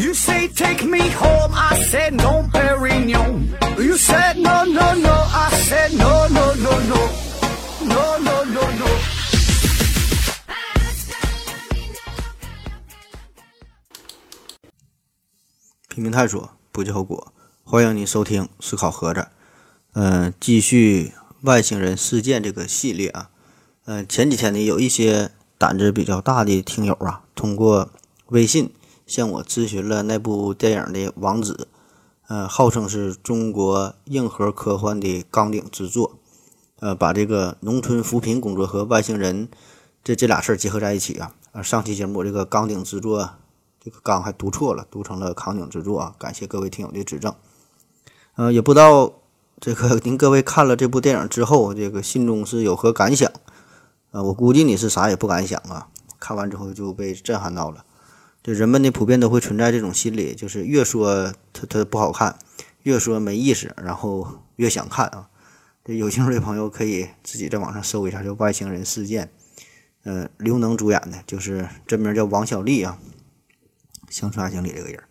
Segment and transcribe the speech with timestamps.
[0.00, 3.52] You say take me home, I said no, Perignon.
[3.76, 7.10] You said no, no, no, I said no, no, no, no,
[7.84, 8.86] no, no, no, no.
[15.90, 17.34] 拼命探索，不计后果。
[17.62, 19.28] 欢迎您收听思考盒子。
[19.92, 23.28] 嗯、继续外星人事件这个系列啊。
[23.84, 27.90] 嗯、前几天呢，有一些胆子比较大的听友啊，通过
[28.28, 28.72] 微信
[29.10, 31.66] 向我咨询了那部电影的网址。
[32.28, 36.16] 呃，号称是中国硬核科幻的纲顶之作。
[36.78, 39.48] 呃，把这个农村扶贫工作和外星人
[40.04, 41.34] 这这俩事儿结合在一起啊。
[41.50, 43.30] 啊，上期节目这个纲顶之作
[43.80, 46.14] 这个“纲”还读错了，读成了“扛鼎之作”啊！
[46.16, 47.34] 感谢各位听友的指正。
[48.36, 49.12] 呃，也不知道
[49.58, 53.28] 这个您各位看了这部电影之后，这个心中是有何感想？
[54.12, 55.88] 呃，我估计你是啥也不敢想啊，
[56.20, 57.84] 看完之后就被震撼到了。
[58.42, 62.38] 这人们呢，普遍都会存在这种心理，就是越说它它不好看，
[62.82, 65.28] 越说没意思，然后越想看啊。
[65.84, 69.26] 这有兴趣的朋友可以自己在网上搜一下，叫《外星人事件》。
[70.04, 72.98] 呃，刘能主演的，就是真名叫王小利啊。
[74.08, 75.02] 乡村爱情里这个人，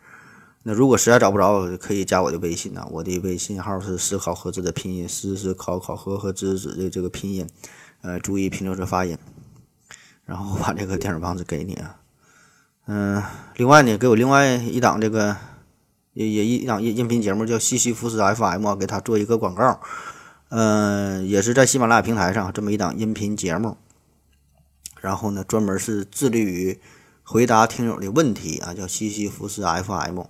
[0.63, 7.47] 那如果实在找不着，可以加我的微信呐、我的微信号是思考盒子的拼音，思思考考和和子子的这个拼音，
[8.01, 9.15] 呃，注意拼错这发音。
[10.25, 11.98] 然后我把这个电影网址给你啊，
[12.91, 13.21] 嗯、
[13.55, 15.37] 另外呢，给我另外一档这个
[16.13, 19.79] 也也一档音音频节目叫西西弗斯 FM 啊，给他做一个广告，
[20.49, 23.77] 嗯、也是在喜马拉雅平台上这么一档音频节目。
[24.99, 26.79] 然后呢，专门是致力于
[27.21, 30.21] 回答听友的问题啊，叫西西弗斯 FM。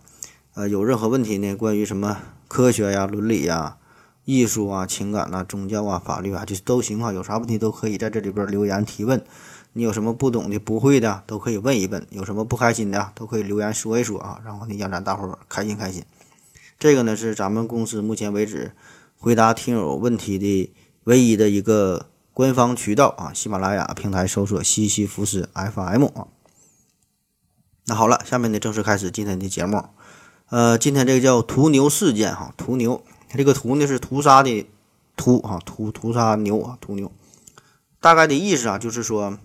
[0.56, 2.18] 呃，有任何问题呢，关于什么
[2.50, 3.78] 科学呀、伦理呀、
[4.26, 9.23] 艺术啊、情感呐、宗教啊、法律啊，就是都行啊，有啥问题都可以在这里边留言提问。
[9.73, 16.04] 你有什么不懂的、不会的，都可以问一问；有什么不开心的，都可以留言说一说啊，然后呢，让咱大伙儿开心开心。
[16.80, 18.71] 这个呢，是咱们公司目前为止
[19.17, 20.73] 回答听友问题的
[21.04, 26.27] 唯一的一个官方渠道啊，喜马拉雅平台搜索西西弗斯 FM 啊。
[27.86, 29.83] 那好了，下面呢正式开始今天的节目。
[30.49, 33.04] 呃，今天这个叫屠牛事件哈，屠牛，
[33.36, 34.67] 这个屠呢是屠杀的
[35.15, 37.11] 屠啊，屠屠杀牛啊，屠牛。
[37.99, 39.38] 大概的意思啊，就是说，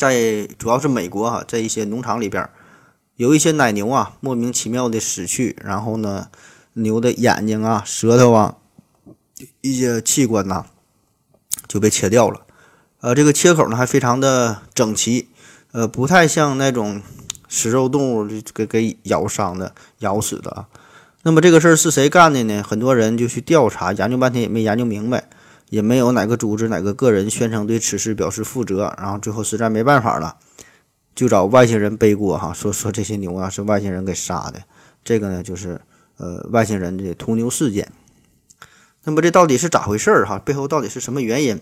[0.00, 2.48] 在主要是美国哈，在一些农场里边，
[3.16, 6.28] 有一些奶牛啊，莫名其妙的死去，然后呢，
[6.72, 8.56] 牛的眼睛啊、舌头啊、
[9.60, 10.64] 一些器官呐、
[11.68, 12.46] 就被切掉了。
[13.02, 15.28] 呃，这个切口呢还非常的整齐，
[15.72, 17.02] 呃，不太像那种
[17.46, 20.68] 食肉动物给给咬伤的、咬死的啊。
[21.24, 22.62] 那么这个事儿是谁干的呢？
[22.66, 25.28] 很多人就去调查，研究半天也没研究明白，
[25.70, 28.94] 也没有哪个组织、哪个个人宣称对此事表示负责。
[28.98, 30.36] 然后最后实在没办法了，
[31.14, 34.62] 就找外星人背锅哈，说 说这些牛啊是外星人给杀的。
[35.02, 35.80] 这个呢就是
[36.18, 37.90] 呃外星人的屠牛事件。
[39.04, 40.38] 那么这到底是咋回事儿哈？
[40.38, 41.58] 背后到底是什么原因？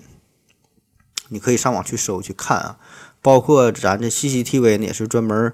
[1.28, 2.78] 你可以上网去搜去看啊，
[3.20, 5.52] 包括咱这 CCTV 呢也是专门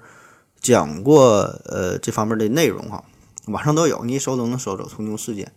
[0.61, 3.03] 讲过呃这方面的内容哈，
[3.47, 5.51] 网上都有，你一搜都能搜着屠牛事件，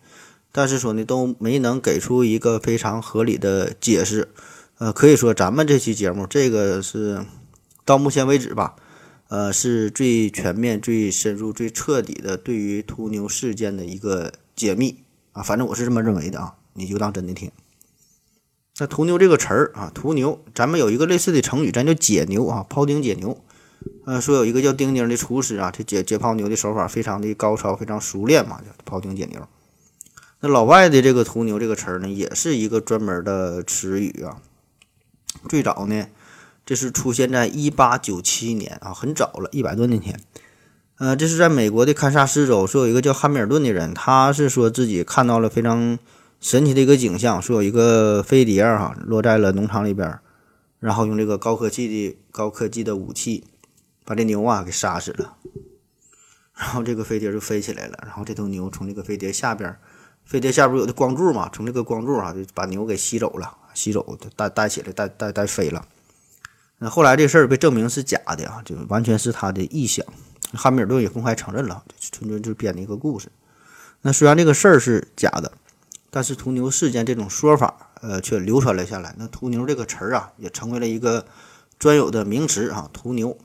[0.53, 4.29] 但是说呢都没能给出一个非常合理的解释，
[4.79, 7.25] 呃，可以说咱们这期节目这个是
[7.85, 8.77] 到目前为止吧，
[9.29, 17.51] 呃是最全面、最深入、最彻底的对于屠牛事件的一个解密啊，反正我是这么认为的啊，你就当真的听。
[18.81, 23.37] 那屠牛这个词儿啊，屠牛，咱们有一个类似的成语，咱叫解牛啊，庖丁解牛。
[24.07, 29.47] 呃，说有一个叫丁丁的厨师啊，这解解剖牛的手法非常的高超，非常熟练嘛，叫庖丁解牛。
[30.41, 34.41] 那老外的这个屠牛这个词儿呢，也是一个专门的词语啊。
[35.49, 36.07] 最早呢，
[36.65, 40.21] 这是出现在一八九七年啊，很早了，一百多年前。
[40.99, 45.99] 呃，这是在美国的堪萨斯州，说有一个叫汉密尔顿的人，他是说自己看到了非常
[46.41, 50.19] 神奇的一个景象，说有一个飞碟儿哈落在了农场里边，
[50.79, 53.45] 然后用这个高科技的高科技的武器
[54.05, 55.37] 把这牛啊给杀死了，
[56.57, 59.81] 然后这个飞碟就飞起来了，然后这头牛从这个飞碟下边儿，
[60.29, 65.83] 飞碟下边有的光柱嘛，从这个光柱啊就把牛给吸走了，吸走带带起来带带带飞了。
[66.77, 70.05] 那后来这事儿被证明是假的啊，就完全是他的臆想。
[70.53, 73.33] 汉密尔顿也公开承认了，纯纯就是编的一个故事。
[74.03, 75.51] 那虽然这个事儿是假的，
[76.11, 79.15] 但是屠牛事件这种说法，呃，却流传了下来。
[79.17, 81.27] 那屠牛这个词儿啊，也成为了一个
[81.79, 83.39] 专有的名词啊，屠牛。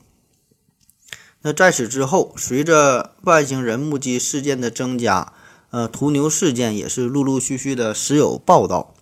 [1.40, 5.32] 那在此之后，随着外星人目击事件的增加，
[5.74, 8.94] 呃，屠牛事件也是陆陆续续的时有报道。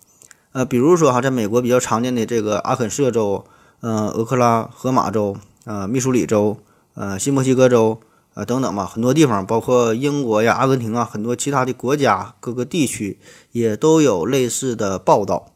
[0.53, 3.45] 呃，比如说哈，在美国比较常见的这个阿肯色州、
[3.81, 6.57] 呃，俄克拉荷马州、呃，密苏里州、
[6.95, 7.99] 呃，新墨西哥州、
[8.33, 13.19] 啊等等吧，很多地方，包括英国呀、阿根廷啊，很多其他的国家各个地区
[13.51, 15.51] 也都有类似的报道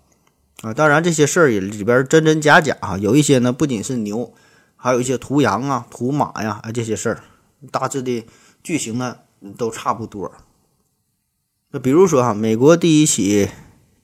[0.61, 0.71] 啊。
[0.71, 4.31] 当然，这些事儿也里边真真假假哈，有一些呢不仅是牛，
[4.75, 7.23] 还有一些屠羊啊、屠马呀啊这些事儿，
[7.71, 8.23] 大致的
[8.61, 9.15] 剧情呢
[9.57, 10.31] 都差不多。
[11.71, 13.49] 那比如说哈，美国第一起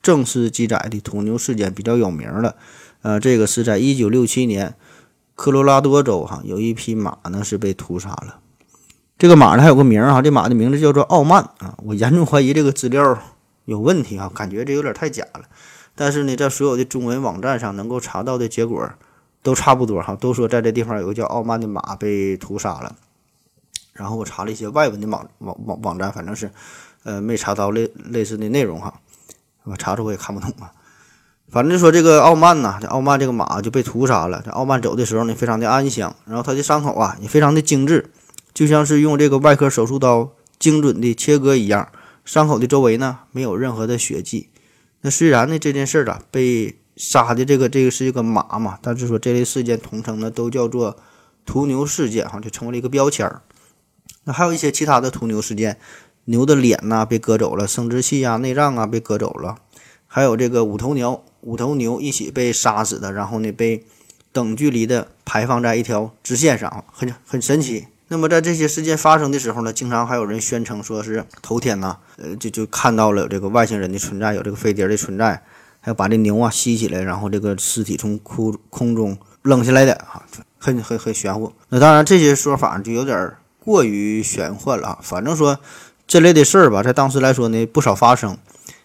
[0.02, 2.56] 正式记载的屠牛事件比较有名的，
[3.00, 4.74] 呃，这个是在一九六七年，
[5.34, 8.40] 科罗拉多州哈有一匹马呢是被屠杀了。
[9.16, 11.74] 这个马呢还有个名儿哈，这马的名字叫做傲慢啊。
[11.84, 13.18] 我严重怀疑这个资料
[13.64, 15.44] 有问题啊，感觉这有点太假了。
[15.94, 18.90] 但是呢，在所有的中文网站上能够查到的结果
[19.42, 22.96] 都差不多哈，都说在这地方有个叫傲慢的马被屠杀了。
[23.94, 26.50] 然后我查了一些外文的网网网网站，反正是
[27.04, 29.00] 呃没查到类类似的内容哈，
[29.62, 30.72] 我查着我也看不懂啊。
[31.48, 34.42] 反正说这个傲慢呐，这傲慢这个马就被屠杀了。
[34.44, 38.10] 这傲慢走的时候呢，非常的安详，然后他的伤口啊也非常的精致。
[38.52, 41.88] 就像是用这个外科手术刀精准的切割一样，
[42.24, 44.48] 伤口的周围呢没有任何的血迹。
[45.02, 50.96] 那虽然呢这件事儿啊被杀的这个这个是一个马嘛，但是说这类事件统称呢都叫做
[51.44, 53.42] 屠牛事件哈，就成为了一个标签儿。
[54.24, 55.78] 那还有一些其他的屠牛事件，
[56.26, 59.56] 牛的脸呐被割走了，生殖器啊内脏啊被割走了，
[60.06, 63.84] 还有这个五头牛五头牛一起被杀死的，然后呢被
[64.32, 67.86] 等距离的排放在一条直线上，很很神奇。
[68.08, 75.42] 那么在这些事件发生的时候呢，经常还有人宣称说是头天呐，呃，就就看到了有这个外星人的存在，有这个飞碟的存在，
[75.80, 80.22] 还有把这牛啊吸起来，然后这个尸体从空空中扔下来的啊，
[80.58, 81.52] 很很很玄乎。
[81.70, 84.98] 那当然这些说法就有点过于玄幻了啊。
[85.02, 85.58] 反正说
[86.14, 88.38] 这类的事儿吧，在当时来说呢不少发生，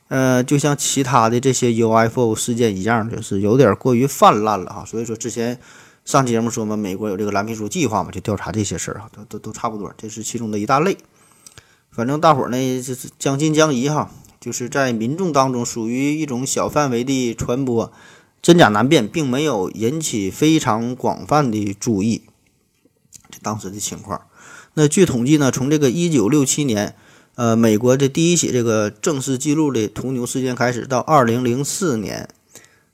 [0.07, 4.83] 呃，就像其他的这些 UFO 事件一样，就是有点过于泛滥了哈。
[4.83, 5.59] 所以说之前。
[6.05, 10.97] 上期节目说嘛，美国有这个蓝皮书计划嘛，就调查这些事儿啊，都都都差不多，这是其中的一大类。
[11.91, 14.09] 反正大伙儿呢就是将信将疑哈，
[14.39, 17.91] 就是在民众当中属于一种小范围的传播，
[18.41, 22.23] 真假难辨，并没有引起非常广泛的注意。
[23.29, 24.19] 这当时的情况，
[24.73, 26.95] 那据统计呢，从这个一九六七年，
[27.39, 32.27] 呃，美国的第一起这个正式记录的屠牛事件开始，到二零零四年，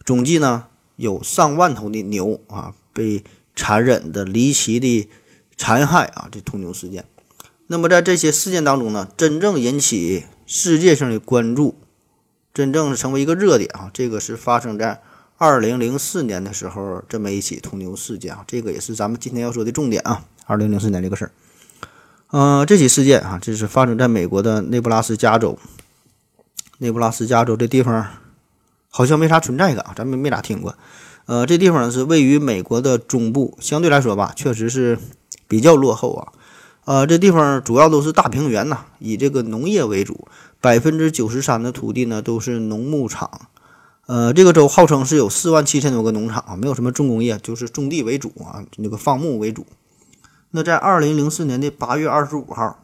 [0.06, 0.66] 总计呢
[0.98, 2.76] 有上万头的牛啊。
[2.94, 3.24] 被
[3.56, 5.10] 残忍的、离奇的
[5.58, 6.30] 残害啊！
[6.32, 7.06] 这屠牛事件，
[7.68, 11.76] 那么在这些事件当中呢，真正引起世界性的关注，
[12.54, 13.90] 真正成为一个热点啊！
[13.92, 15.02] 这个是发生在
[15.38, 20.24] 二零零四年的时候，这么一起屠牛事件啊，这个也是咱们今天要说的重点啊！
[20.46, 21.32] 二零零四年这个事儿，
[22.36, 25.58] 呃，这起事件啊，这是发生在美国的内布拉斯加州。
[26.80, 28.08] 内布拉斯加州这地方
[28.90, 30.76] 好像没啥存在感啊，咱们没咋听过。
[31.28, 35.00] 呃，这地方是位于美国的中部，相对来说吧，确实是
[35.48, 36.34] 比较落后啊。
[36.84, 40.28] 呃，这地方主要都是大平原呐，以这个农业为主，
[40.60, 43.48] 百分之九十三的土地呢都是农牧场。
[44.08, 49.66] 呃，这个州号称是有四万七千多个农场啊，没有什么重工业，就是种地为主啊，那个放牧为主。
[50.56, 52.80] 那在二零零四年的八月二十五号，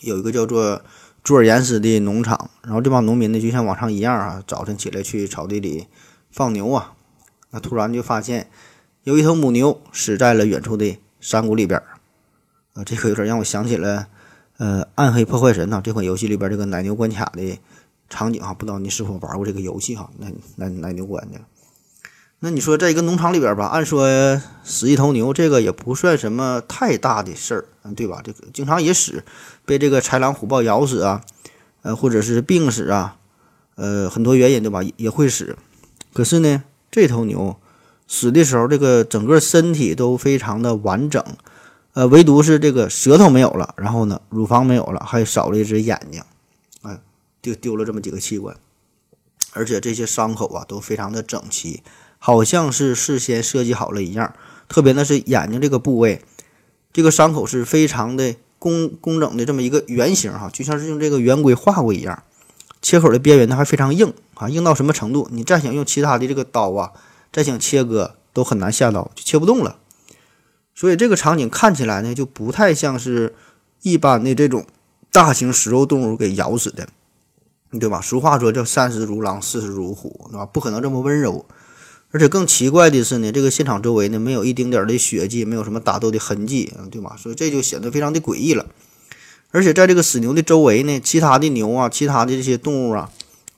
[0.00, 0.80] 有一个叫做
[1.22, 5.86] 朱尔延斯的农场，然后这帮农民呢就像往常一样啊，早晨起来去草地里
[6.30, 6.94] 放牛啊。
[7.50, 8.48] 那突然就发现，
[9.02, 11.84] 有一头母牛死在了远处的山谷里边儿，
[12.72, 14.06] 啊，这个有点让我想起了，
[14.56, 17.58] 呃，《暗黑破坏神》呐这款游戏里边这个奶牛关卡的
[18.08, 20.10] 场景啊，不知道你是否玩过这个游戏哈？
[20.16, 21.38] 奶奶奶牛关的。
[22.44, 24.06] 那你说在一个农场里边吧，按说
[24.62, 27.64] 死一头牛，这个也不算什么太大的事儿，
[27.96, 28.20] 对吧？
[28.22, 29.24] 这个经常也死，
[29.64, 31.22] 被这个豺狼虎豹咬死啊，
[31.80, 33.16] 呃，或者是病死啊，
[33.76, 34.82] 呃，很多原因对吧？
[34.98, 35.56] 也会死。
[36.12, 36.62] 可是呢？
[36.90, 37.56] 这头牛
[38.06, 41.24] 死的时候，这个整个身体都非常的完整，
[41.94, 46.22] 呃，唯独是这个舌头没有了，然后呢，乳房没有了，还少了一只眼睛，
[46.82, 47.00] 哎，
[47.40, 48.54] 就丢了这么几个器官，
[49.54, 51.82] 而且这些伤口啊都非常的整齐，
[52.26, 54.32] 好像是事先设计好了一样。
[54.66, 56.22] 特别呢是眼睛这个部位，
[56.90, 62.22] 这个伤口是非常的工工整的这么一个圆形哈，就像是用这个圆规画过一样。
[62.80, 65.28] 切口的边缘呢还非常硬啊，硬到什么程度？
[65.32, 66.92] 你再想用其他的这个刀啊，
[67.30, 69.76] 再想切割都很难下刀，就切不动了。
[70.74, 73.34] 所以这个场景看起来呢，就不太像是
[73.82, 74.64] 一般的这种
[75.12, 76.88] 大型食肉动物给咬死的，
[77.78, 78.00] 对吧？
[78.00, 80.46] 俗话说叫三十如狼，四十如虎，对吧？
[80.46, 81.44] 不可能这么温柔。
[82.14, 87.16] 而且更奇怪的是呢，这个现场周围呢没有一丁点儿的血迹，没有什么打斗的痕迹，对吧？
[87.18, 88.64] 所以这就显得非常的诡异了。
[89.50, 93.10] 而且在这个死牛的周围呢，其他的牛啊，其他的这些动物啊，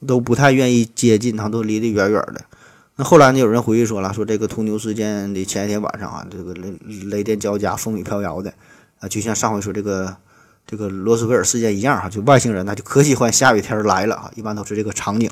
[0.07, 2.45] 都不太愿意接近它，都离得远远的。
[2.95, 6.73] 那后来呢，有人回忆说了，说这个屠牛事件的前一天晚上啊，这个雷
[7.11, 8.51] 雷电交加，风雨飘摇的，
[9.01, 10.17] 啊，就像上回说这个
[10.65, 15.29] 这个罗斯威尔事件一样哈，就外星人呢就可喜欢下雨天来了啊，一般都是这个场景，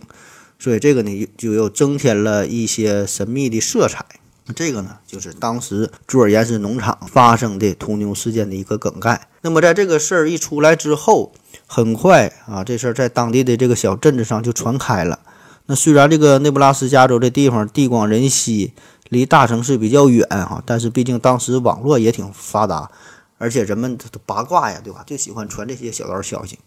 [0.65, 4.03] 所以这个呢就又增添了一些神秘的色彩。
[4.47, 9.27] 那这个呢，就是当时朱尔岩斯农场发生的屠牛事件的一个梗概。
[9.41, 11.33] 那么在这个事儿一出来之后，
[11.67, 15.19] 很快啊，这事儿在当地的这个小镇子上就传开了。
[15.67, 18.73] 那虽然这个内布拉斯加州这地方地广人稀，
[19.09, 22.89] 离大城市比较远哈，但是毕竟当时网络也挺发达，
[23.37, 25.03] 而且人们都八卦呀，对吧？
[25.05, 26.57] 就喜欢传这些小道消息，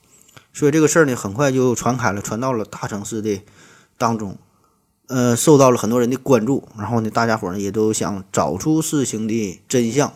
[0.53, 3.41] 所以这个事儿呢，很快就传开了，传到了大城市的
[3.99, 4.39] 当中。
[5.09, 10.13] 呃，受到了很多人的关注，然后呢，大家伙呢也都想找出事情的真相。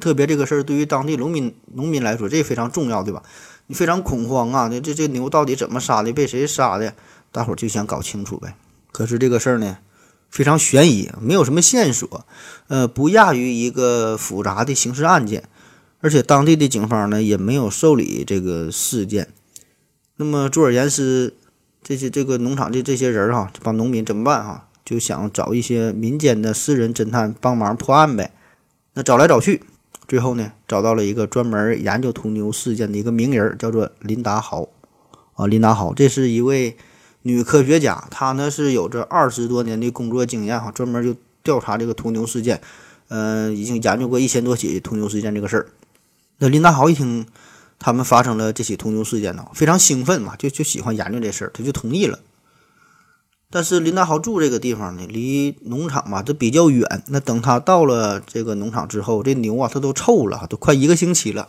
[0.00, 3.22] 特别这个事儿对于当地农民农民来说，这非常重要，对吧？
[3.68, 4.66] 你非常恐慌啊！
[4.66, 6.12] 那这这牛到底怎么杀的？
[6.12, 6.92] 被谁杀的？
[7.30, 8.56] 大伙儿就想搞清楚呗。
[8.90, 9.78] 可是这个事儿呢，
[10.28, 12.26] 非常悬疑，没有什么线索，
[12.66, 15.44] 呃，不亚于一个复杂的刑事案件，
[16.00, 19.28] 而且当地的警方呢也没有受理这个事件。
[20.16, 21.36] 那么朱尔延斯。
[21.82, 24.68] 这些这个农场的这些人哈，这帮农民怎么办哈？
[24.84, 28.32] 就想找一些民间的私人侦探帮忙破案呗。
[28.94, 29.62] 那找来找去，
[30.06, 34.68] 最后呢，找到了一个专门研究屠牛事件的一个名人，叫做林达豪。
[35.34, 36.76] 啊，林达豪，这是一位
[37.22, 42.60] 女科学家，她呢是有着二十多年的工作经验哈，专门就调查这个屠牛事件，
[43.08, 45.66] 嗯，已经研究过一千多起屠牛事件这个事儿。
[46.38, 47.26] 那林达豪一听。
[47.84, 52.20] 他们发生了这起屠牛事件呢，非常兴奋嘛，就就喜欢研究这事儿，他就同意了。
[53.50, 57.02] 但是林达豪住这个地方呢，离农场嘛，这比较远。
[57.08, 61.48] 那等他到了这个农场之后，这牛啊，它都臭了，都快一个星期了。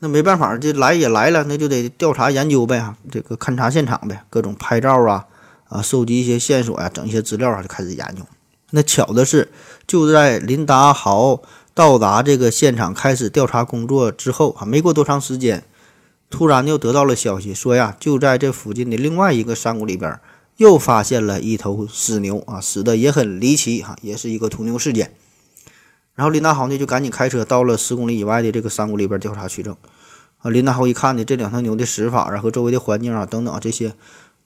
[0.00, 5.26] 那没办法，这来也来了，那就得调查研究呗，这个勘察现场呗，各种拍照啊，
[5.68, 8.22] 啊，收集一些线索呀，整一些资料啊，就开始研究。
[8.72, 9.50] 那巧的是，
[9.86, 11.40] 就在林达豪。
[11.78, 15.62] 到达这个现场开始调查工作之后啊，没过多长时间，
[16.28, 20.18] 突然就得到了消息，说呀，就在这附近的另外一个山谷里边，
[20.56, 25.14] 又发现了一头死牛啊，死的也很离奇哈，也是一个屠牛事件。
[26.16, 29.76] 然后林大豪呢就赶紧开车到了十公里以外的这个山谷里边调查取证。
[30.38, 33.94] 啊，林大豪一看呢，这两头牛的死法啊和周围的环境啊等等啊这些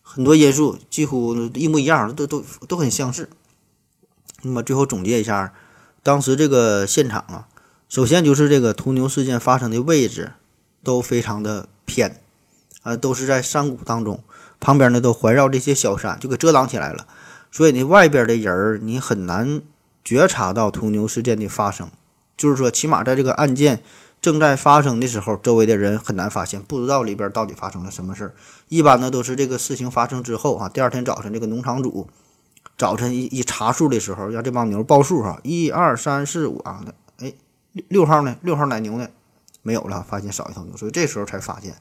[0.03, 3.31] 很多因素几乎一模一样，都都都很相似。
[4.43, 5.55] 那么最后总结一下。
[6.03, 7.47] 当时这个现场啊，
[7.89, 10.33] 首先就是这个屠牛事件发生的位置
[10.83, 12.21] 都非常的偏，
[12.83, 14.23] 啊，都是在山谷当中，
[14.59, 17.07] 旁边呢都环绕这些小山，就给遮挡起来了。
[17.53, 19.63] 所以呢，外边的人儿你很难
[20.03, 21.89] 觉察到屠牛事件的发生，
[22.37, 23.81] 就是说，起码在这个案件
[24.21, 28.35] 正在发生的时候，周围的人很难发现，不知道里边到底发生了什么事儿。
[28.69, 32.09] 一般呢都是这个事情发生之后啊，第二天早晨这个农场主。
[32.83, 36.85] 早晨一一查数的时候，让这帮牛报数哈，一二三四五啊，
[37.19, 37.33] 哎，
[37.87, 38.37] 六号呢？
[38.43, 39.09] 六号奶牛呢？
[39.63, 41.77] 没有了，发现少一头牛，所以这时候才发现。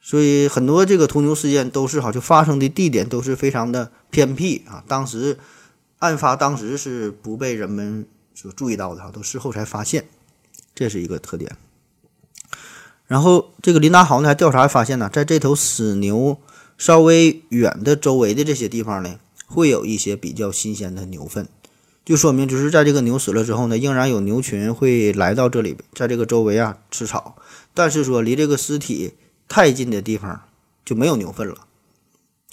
[0.00, 4.84] 所以很多这个屠牛事件都是哈，就发生的地点都是非常的偏僻啊。
[4.86, 5.36] 当时
[5.98, 8.06] 案发当时是不被人们
[8.36, 10.04] 所注意到的哈，都事后才发现，
[10.76, 11.56] 这是一个特点。
[13.08, 16.38] 然后这个林达豪呢还调查发现呢，在这头死牛
[16.78, 19.18] 稍微远的周围的这些地方呢。
[19.54, 21.48] 会有一些比较新鲜的牛粪，
[22.04, 27.36] 就说明就是在这个牛死了之后呢，仍然有牛群会来到这里，在这个周围啊吃草。
[27.72, 29.14] 但是说离这个尸体
[29.48, 30.42] 太近的地方
[30.84, 31.66] 就没有牛粪了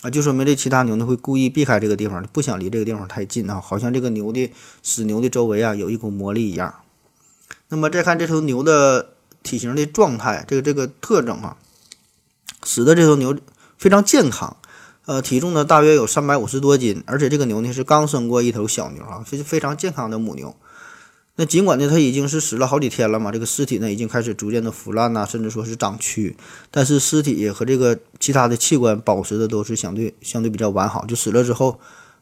[0.04, 4.52] 啊，就说明这其他牛呢会故意避开这个地方，不想离这个地方太近啊，好像这个牛的
[4.84, 6.76] 死牛的周围啊有一股魔力一样。
[7.70, 11.58] 那么再看这头牛的体型的状态，这个这个特征啊，
[12.64, 13.38] 死的这头牛
[13.78, 14.58] 非常健康。
[15.12, 20.56] 呃，体重呢大约有三百五十多斤，而且这个牛呢是刚生过一头小牛啊，非非常健康的母牛。
[21.36, 26.34] 那尽管呢它已经是死了好几天了嘛，这个尸体呢已经开始逐渐的腐烂呐，甚至说是长蛆，
[26.72, 31.06] 但是尸体和这个其他的器官保持的都是相对相对比较完好。
[31.06, 31.78] 就死了之后，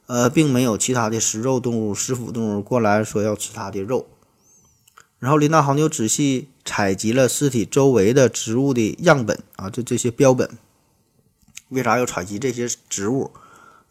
[0.08, 4.08] 呃，并没有其他的食肉动物、食腐动物过来说要吃它的肉。
[5.20, 10.50] 然后林大豪又仔细采集了尸体周围的植物的样本啊，就这些标本。
[11.70, 13.32] 为啥要采集这些植物？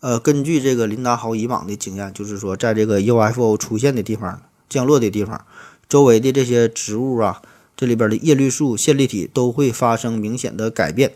[0.01, 5.45] 呃，根据这个林达豪以往的经验，就是说，在这个 UFO 出现的地方、降落的地方，
[5.89, 7.43] 周围的这些植物啊，
[7.77, 11.13] 这里边的叶绿素、线粒体都会发生明显的改变。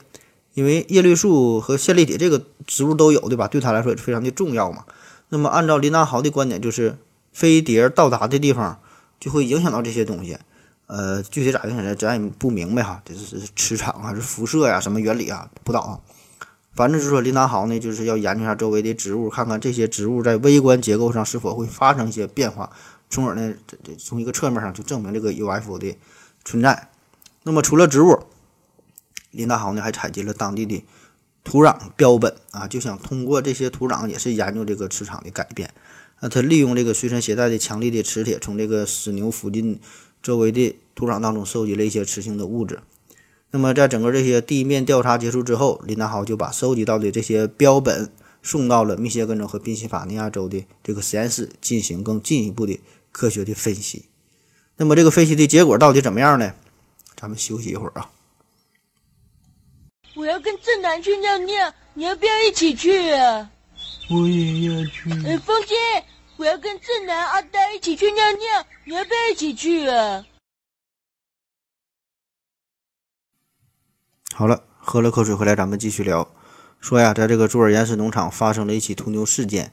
[0.55, 3.49] 因为叶绿素和线粒体这个植物都有，对吧？
[3.49, 4.85] 对他来说也是非常的重要嘛。
[5.29, 6.99] 那么，按照林达豪的观点，就是
[7.33, 8.79] 飞碟到达的地方
[9.19, 10.37] 就会影响到这些东西。
[10.89, 13.01] 呃，具体咋影响的，咱也不明白哈。
[13.05, 14.79] 这是磁场还是辐射呀？
[14.79, 15.49] 什么原理啊？
[15.65, 16.03] 不知道。
[16.75, 22.71] 反正就是说，林达豪呢，就是要研究一下周围的植物，看看这些植物在微观结构上是否会发生一些变化，
[23.11, 25.97] 从而呢，这这从一个侧面上就证明这个 UFO 的
[26.45, 26.89] 存在。
[27.43, 28.19] 那么除了植物，
[29.33, 30.83] 林大豪呢还采集了当地的
[31.45, 35.75] 土壤标本啊，就想通过这些土壤也是研究这个磁场的改变。
[36.21, 39.79] 那他利用这个随身携带的强力的磁铁，从这个死牛附近
[40.23, 42.79] 周围的土壤当中收集了一些磁性的物质。
[43.53, 48.11] 那么在整个这些地面调查结束之后，林达豪就把收集到的这些标本
[48.43, 52.81] 送到了密歇根州和宾夕法尼亚州的这个实验室进行更进一步的
[53.13, 54.07] 科学的分析。
[54.77, 56.55] 那么这个分析的结果到底怎么样呢？
[57.15, 58.11] 咱们休息一会儿啊。
[60.17, 63.51] 我要跟正南去尿尿，你要不要一起去啊？
[64.11, 65.11] 我也要去。
[65.27, 65.75] 哎，风姐，
[66.39, 70.25] 我要跟正南、阿呆一起去尿尿，你要不要一起去啊？
[74.35, 76.27] 好了，喝了口水回来，咱们继续聊。
[76.81, 79.73] 说呀，在这个朱尔岩石农场发生了一起屠牛事件，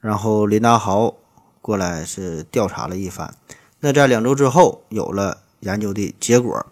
[0.00, 1.14] 然后林达豪
[1.62, 3.36] 过来是调查了一番。
[3.80, 6.66] 那在两周之后，有了研究的结果，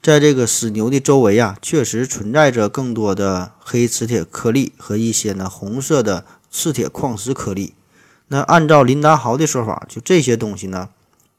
[0.00, 7.74] 在这个死牛的周围啊，确实存在着更多的黑磁铁颗粒和一些呢红色的赤铁矿石颗粒。
[8.28, 10.90] 那按照林达豪的说法，就这些东西呢，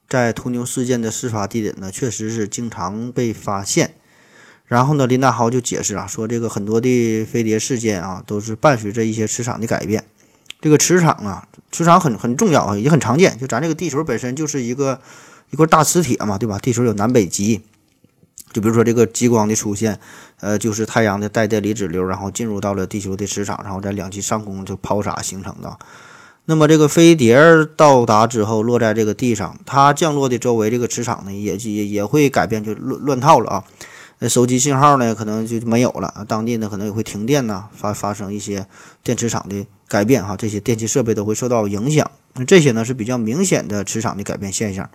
[0.06, 3.94] 在屠牛事件的事发地点呢，确实是经常被发现。
[4.68, 10.04] 然后呢，林大豪就解释啊，说这个很多的飞碟事件啊，都是伴随着一些磁场的改变。
[10.60, 13.38] 这个磁场啊，磁场很很重要啊，也很常见。
[13.38, 15.00] 就咱这个地球本身就是一个
[15.50, 16.58] 一块大磁铁嘛，对吧？
[16.58, 17.62] 地球有南北极。
[18.52, 20.00] 就比如说这个极光的出现，
[20.40, 25.78] 呃，就是太阳的带电离子流，然后进入到了地球的磁场，然后在两极上空就抛洒形成的。
[26.46, 27.38] 那么这个飞碟
[27.76, 33.64] 到达之后，落在这个地上，它降落的周围这个磁场呢，也也也会改变，就乱乱套了啊。
[34.20, 38.66] 那手机信号呢，可能就没有了当地呢可能也会停电呐，发发生一些
[39.04, 42.10] 电磁场的改变哈，这些电气设备都会受到影响。
[42.34, 44.90] 那这些呢是比较明显的磁场的改变现象，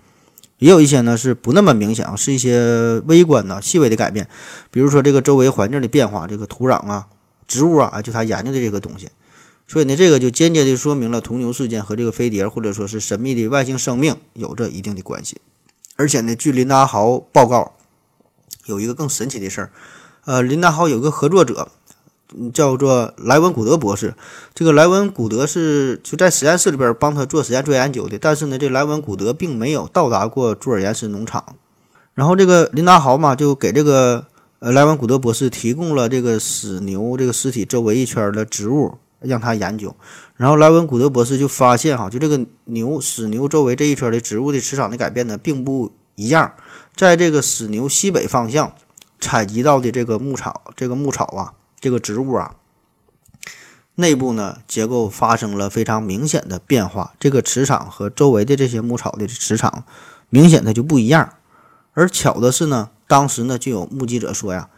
[0.58, 4.28] 也有一些呢是不那么明显啊，是一些微观的细微的改变，
[4.70, 7.06] 比如说这个周围环境的变化，这个土壤啊、
[7.48, 9.08] 植物啊，就他研究的这个东西。
[9.66, 15.38] 所以呢，这个就间接的说明了铜牛事件和这个飞碟或者说是神秘的外星生命有着一定的关系。
[15.96, 17.72] 而且呢，据林达豪报告。
[18.66, 19.70] 有一个更神奇的事儿，
[20.24, 21.68] 呃，林达豪有个合作者，
[22.52, 24.14] 叫做莱文古德博士。
[24.54, 31.56] 这个莱文古德是就在实验室里边帮他做实验做研究的，但是呢，这莱文古德并没有到达过朱尔岩石农场。
[32.14, 34.26] 然后这个林达豪嘛，就给这个
[34.60, 39.94] 呃莱文古德博士提供了这个死牛这个尸体周围一圈的植物让他研究。
[40.36, 46.52] 然后莱文古德博士就发现哈，就这个牛死牛周围这一圈的植物的磁场的改变呢，并不一样。
[46.96, 48.72] 在这个死牛西北方向
[49.20, 52.54] 采集到的这个牧草，这个牧草啊，这个植物啊，
[53.96, 59.84] 内部呢结构发生了非常明显的变化，这个磁场和周围的这些牧草的磁场
[60.30, 61.34] 明显的就不一样。
[61.94, 64.68] 而巧的是呢，当时呢就有目击者说呀，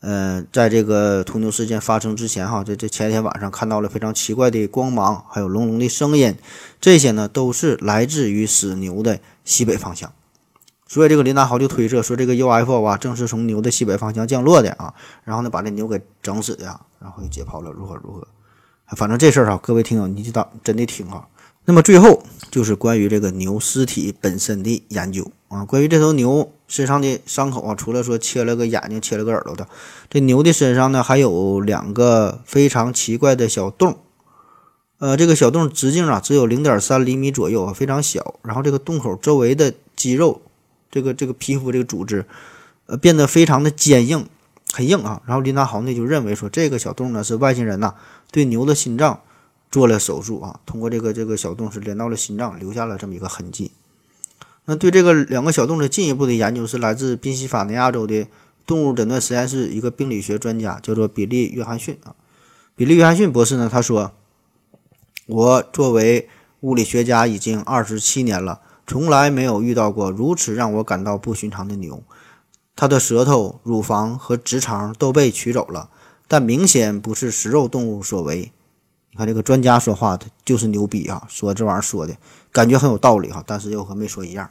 [0.00, 6.36] 呃，在这个屠牛事件发生之前哈，这这前一天晚上看到了非常奇怪的光芒，还有隆隆的声音，
[6.80, 10.12] 这些呢都是来自于死牛的西北方向。
[10.94, 16.66] 所以这个林达豪就推测说，这个 UFO 啊，正是从牛的西北方向降落的啊，然后呢，把这牛给整死的，
[17.00, 18.24] 然后就解剖了，如何如何。
[18.96, 21.26] 反正这事儿哈，各位听友你就当真的听啊。
[21.64, 29.66] 那么最后就是关于这个牛尸体本身的研究啊，关于这头牛身上的伤口啊，除了说切了个眼睛、切了个耳朵的，
[30.08, 33.98] 这牛的身上呢还有两个非常奇怪的小洞，
[35.00, 40.40] 呃，这个小洞直径啊只有零点三厘米左右啊，非常小，然后这个洞口周围的肌肉。
[40.94, 42.24] 这个这个皮肤这个组织，
[42.86, 44.28] 呃，变得非常的坚硬，
[44.72, 45.20] 很硬啊。
[45.26, 47.94] 然后林达豪呢就认为说，这个小洞呢是外星人呐
[48.30, 49.20] 对牛的心脏
[49.72, 53.72] 做了手术啊，通过这个这个小洞是连到了心脏，留下了这么一个痕迹。
[54.66, 58.28] 那对这个两个小洞的进一步的研究是来自宾夕法尼亚州的
[58.64, 62.14] 动物诊断实验室一个病理学专家，叫做比利约翰逊啊。
[62.76, 64.12] 比利约翰逊博士呢，他说
[65.26, 66.28] ：“我作为
[66.60, 72.02] 物理学家已经二十七年了。”从来没有遇到过如此让我感到不寻常的牛，
[72.76, 75.88] 它的舌头、乳房和直肠都被取走了，
[76.28, 78.52] 但明显不是食肉动物所为。
[79.10, 82.16] 你看这个专家说话的就是牛逼啊，说这玩意儿说的
[82.50, 84.50] 感觉很有道理哈，但是又和没说一样。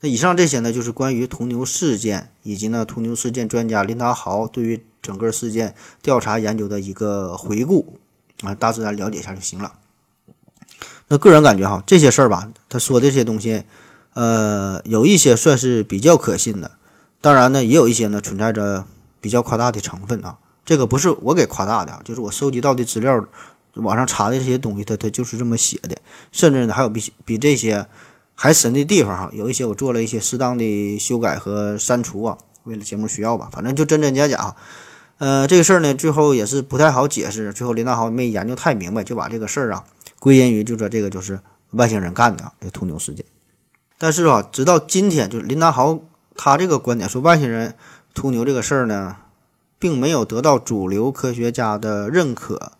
[0.00, 7.98] 那以上这些呢，就是关于屠牛事件以及呢屠牛事件专家林达豪对于整个事件调查研究的一个回顾
[8.42, 9.74] 啊，大致来了解一下就行了。
[11.12, 13.64] 那个人感觉哈，这些事儿吧，他说这些东西，
[14.14, 16.70] 呃，有一些算是比较可信的，
[17.20, 18.84] 当然呢，也有一些呢存在着
[19.20, 20.38] 比较夸大的成分啊。
[20.64, 23.26] 这个不是我给夸大的，就是我收集到的资料，
[23.74, 25.96] 网上查的这些东西，它它就是这么写的。
[26.30, 27.84] 甚至呢，还有比比这些
[28.36, 34.54] 还神的地方哈，有一些我做了一些适当的修改和删除啊，为了节目需要吧，反正就真真假假。
[35.18, 37.52] 呃，这个事儿呢，最后也是不太好解释。
[37.52, 39.82] 最后林大豪没研究太明白，就把这个事儿啊
[40.20, 41.40] 归因于就说这个就是
[41.72, 43.26] 外星人干的这屠牛事件。
[43.98, 45.98] 但是啊，直到今天，就是林大豪
[46.36, 47.74] 他这个观点说外星人
[48.14, 49.16] 屠牛这个事儿呢，
[49.78, 52.72] 并没有得到主流科学家的认可，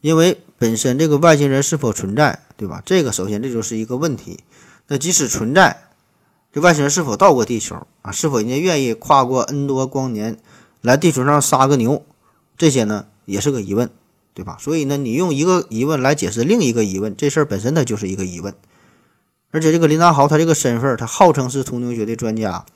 [0.00, 2.82] 因为本身这个外星人是否存在，对吧？
[2.86, 4.44] 这个首先这就是一个问题。
[4.88, 5.88] 那即使存在，
[6.52, 8.12] 这外星人是否到过地球啊？
[8.12, 10.38] 是否人家愿意跨过 N 多光年
[10.80, 12.04] 来地球上杀个牛？
[12.56, 13.90] 这些呢也是个疑问，
[14.36, 14.58] 对吧？
[14.60, 18.52] 所以呢，你用一个疑问来解释另一个疑问，这事儿本身它就是一个疑问。
[19.50, 22.66] 而且这个林达豪他这个身份，他号称是屠牛学的专家，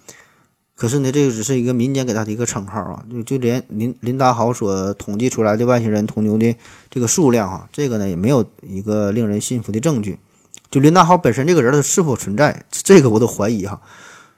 [0.74, 3.04] 可是呢，这个只是一个民间给他的一个称号啊。
[3.10, 6.56] 就就连林林达豪所统计出来的外星人屠牛的
[6.88, 10.18] 这个数量啊，这个呢也没有一个令人信服的证据。
[10.70, 13.82] 就林大豪本身这个人他是否存在，这个我都怀疑哈。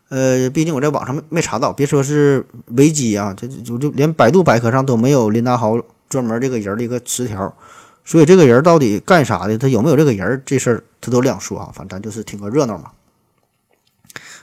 [0.09, 5.79] 呃，毕竟我在网上没没查到，别说是维基啊，这就就连百度百科上都没有林大豪
[6.13, 7.57] 专门这个人的一个词条。
[8.05, 11.73] 所以这个人到底干啥的，他有没有这个人这事儿他都两说啊。
[11.75, 12.93] 反正就是听个热闹嘛。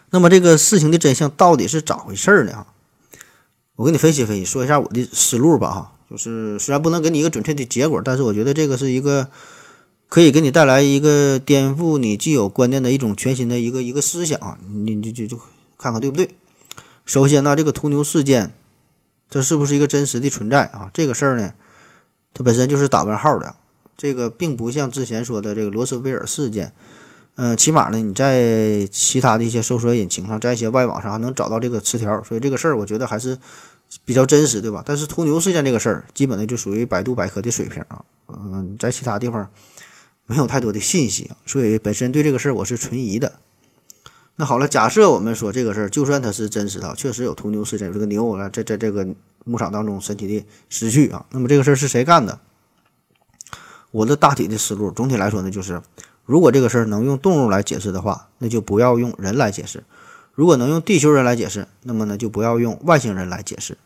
[0.09, 2.65] 那么这个事情的真相到底是咋回事呢？
[3.75, 5.69] 我给你分析分析，说一下我的思路吧。
[5.69, 9.29] 哈，就是虽然不能给你一个准确的结果，但是我觉得这个是一个。
[10.11, 15.39] 可以给你带来一个颠覆你既有观念的一种全新的一个一个思想啊，你就就就
[15.77, 16.31] 看看对不对？
[17.05, 18.51] 首先呢，这个屠牛事件，
[19.29, 20.89] 这是不是一个真实的存在啊？
[20.93, 21.53] 这个事儿呢，
[22.33, 23.55] 它本身就是打问号的。
[23.95, 26.73] 这个并不像之前说的这个罗斯威尔事件，
[27.35, 33.37] 嗯，起码呢，你在其他的一些搜索引擎上，在一些外网上还能找到这个词条，所以这个事儿我觉得还是
[34.05, 34.83] 比较真实，对吧？
[34.85, 39.49] 但是秃牛事件这个事儿，基本的就属于百度百科的水平啊，嗯，在其他地方。
[40.25, 43.39] 没有太多的信息，所以本身对这个事儿我是存疑的。
[44.39, 49.05] 那好了，假设我们说这个事儿，就算它是真实的，确实有屠牛事件，这个牛啊在在这个
[49.43, 52.39] 牧场当中神奇的失去啊，那么这个事儿是谁干的？
[53.91, 55.81] 我的大体的思路，总体来说呢，就是
[56.23, 59.81] 如果这个事儿能用动物来解释的话，那就不要用人来解释；
[60.33, 63.77] 如果能用地球人来解释，那么呢就不要用外星人来解释。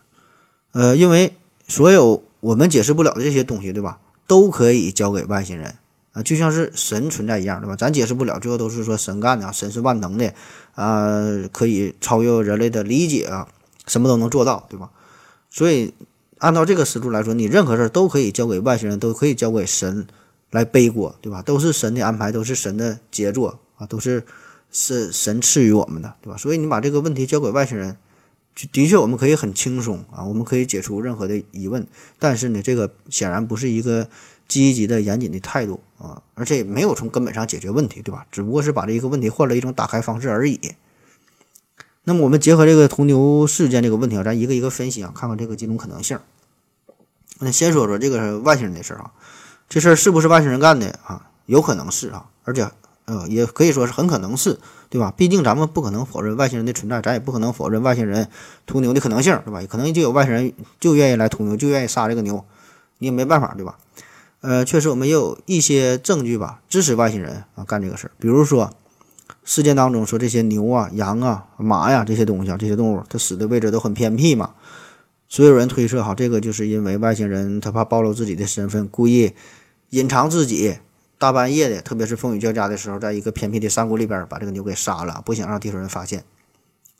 [0.70, 1.36] 呃，因为
[1.66, 5.74] 所有我们解释不了的这些东西，对吧，都可以交给外星人。
[6.14, 7.74] 啊，就像是神存在一样，对吧？
[7.74, 10.32] 咱解释不了，最后都是说神干的，神是万能的，
[10.76, 13.48] 啊，可以超越人类的理解啊，
[13.88, 14.90] 什么都能做到，对吧？
[15.50, 15.92] 所以
[16.38, 20.06] 按照这个思路来说，你任何事儿都可以交给外星人，都可以交给神
[20.52, 21.42] 来背锅，对吧？
[21.42, 24.22] 都是神的安排，都是神的杰作啊，都是
[24.70, 26.36] 是神赐予我们的，对吧？
[26.36, 27.96] 所以你把这个问题交给外星人，
[28.70, 31.84] 的确我们可以很轻松啊，我们可以解除任何的疑问，
[32.20, 34.06] 但是呢，这个显然不是一个。
[34.48, 38.26] 积极的、严谨的态度啊，而且也没有从根本上解决问题，对吧？
[38.30, 40.60] 只不过是把这一个问题换了一种打开方式而已。
[42.04, 46.18] 那么我们结合这个屠牛事件这个问题啊，咱一个一个分析啊，看看这个几种可能性。
[47.40, 49.12] 那先说说这个外星人的事儿啊，
[49.68, 51.30] 这事儿是不是外星人干的啊？
[51.46, 52.70] 有可能是啊，而且
[53.06, 55.12] 呃，也可以说是很可能是，对吧？
[55.16, 58.28] 毕竟咱们不可能否认外星人的存在，咱也不可能否认外星人
[58.66, 59.62] 屠牛的可能性，对吧？
[59.68, 62.44] 可能就有外星人就愿意来屠牛，就愿意杀这个牛，
[62.98, 63.76] 你也没办法，对吧？
[64.44, 68.10] 呃，确实，我们也有一些证据吧，支持外星人啊干这个事儿。
[68.18, 68.70] 比如说，
[69.42, 74.52] 事件当中说这些牛啊、羊啊、马呀这些东西啊，这些动物它死的位置都很偏僻嘛，
[75.28, 79.32] 所有人推测哈，这个就是因为外星人他怕暴露自己的身份，故意
[79.88, 80.76] 隐藏自己，
[81.18, 86.22] 大半夜的，特别是风雨交加的时候，在一个偏僻的山谷里边把这个牛给杀了，不想让地球人发现。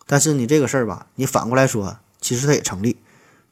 [0.07, 2.97] 但是你这个事儿吧，你反过来说，其实它也成立。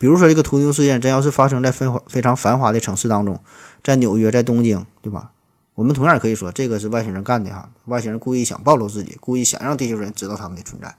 [0.03, 3.39] 比如说这个屠牛事件真要是发生在非非常繁华的城市当中，
[3.85, 5.31] 在纽约，在东京，对吧？
[5.77, 10.97] 我们同样可以说这个是外星人干的哈，外星人故意想暴露自己，故意想让地球人知道他们的存在。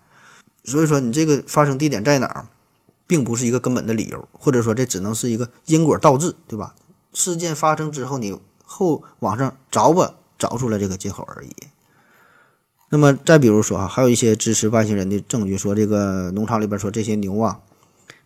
[0.64, 2.48] 所以说你这个发生地点在哪儿，
[3.06, 6.74] 并不是一个根本的理由，或者说这只能是一个因果倒置，对吧？
[7.12, 11.52] 事件发生之后，你后往上找吧，找出来这个借口而已。
[12.88, 17.60] 那么再比如说啊，还有一些支持外星人的证据，说这个农场里边说这些牛啊。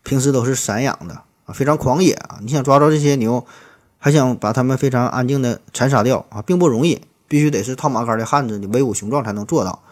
[0.08, 2.38] 平时都是散养的啊，非常狂野啊！
[2.40, 3.44] 你想抓着这些牛，
[3.98, 9.82] 还想把它们非常安静的残杀掉啊，并不容易，必须得是套马杆的汉子，你威武雄壮才能做到。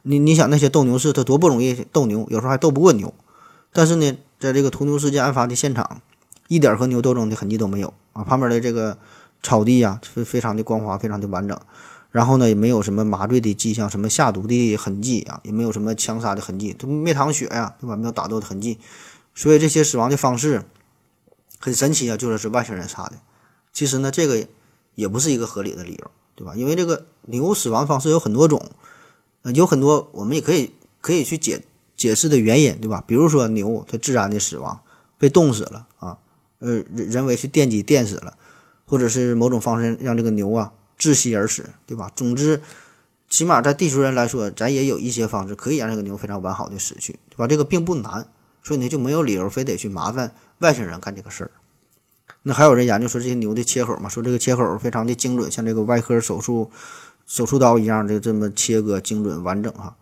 [0.00, 3.12] 你你想那些斗牛士，他多不容易斗牛，有时候还斗不过牛。
[3.70, 6.00] 但是呢，在这个屠牛事件案发的现场，
[6.48, 8.24] 一点和牛斗争的痕迹都没有啊。
[8.24, 8.96] 旁边的这个
[9.42, 11.60] 草地呀，非非常的光滑，非常的完整。
[12.10, 17.94] 然后呢，也没有什么麻醉的迹象，什么下毒的痕迹啊，也没有什么枪杀的痕迹，都没淌血呀，对吧？
[17.94, 18.78] 没有打斗的痕迹。
[19.36, 20.64] 所以这些死亡的方式
[21.60, 23.12] 很神奇啊，就说是外星人杀的。
[23.72, 24.48] 其实呢，这个
[24.94, 26.54] 也不是一个合理的理由，对吧？
[26.56, 28.70] 因为这个牛死亡方式有很多种，
[29.42, 30.72] 呃，有很多我们也可以
[31.02, 31.62] 可以去解
[31.94, 33.04] 解释的原因，对吧？
[33.06, 34.80] 比如说牛它自然的死亡，
[35.18, 36.18] 被冻死了啊，
[36.60, 38.38] 呃，人人为去电击电死了，
[38.86, 42.10] 或者是某种方式让这个牛啊窒息而死，对吧？
[42.16, 42.62] 总之，
[43.28, 47.46] 起码在地球人来说，咱也有一些方式可以让这个牛非常完好的死去，对吧？
[47.46, 48.26] 这个并不难，
[48.66, 51.52] 所以呢就没有理由非得去麻烦外星人干这个事儿。
[52.42, 56.68] 那还有人研究说这些牛的切口嘛，说这个切口非常的精准，像这个外科手术
[57.28, 59.96] 手术刀一样的这么切割精准完整哈。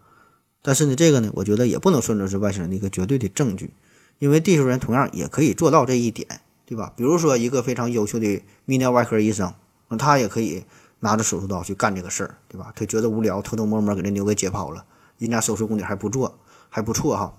[0.63, 3.75] 但是呢，这个呢，我觉得也不能算作是外星人的一个绝对的证据，
[4.19, 6.91] 因为地球人同样也可以做到这一点，对吧？
[6.97, 9.53] 比如说一个非常优秀的泌尿外科医生，
[9.89, 10.65] 那他也可以
[11.01, 12.73] 拿着手术刀去干这个事儿，对吧？
[12.75, 14.87] 他觉得无聊，偷偷摸摸给这牛给解剖了，
[15.19, 16.39] 人家手术功底还不错，
[16.71, 17.35] 还不错哈。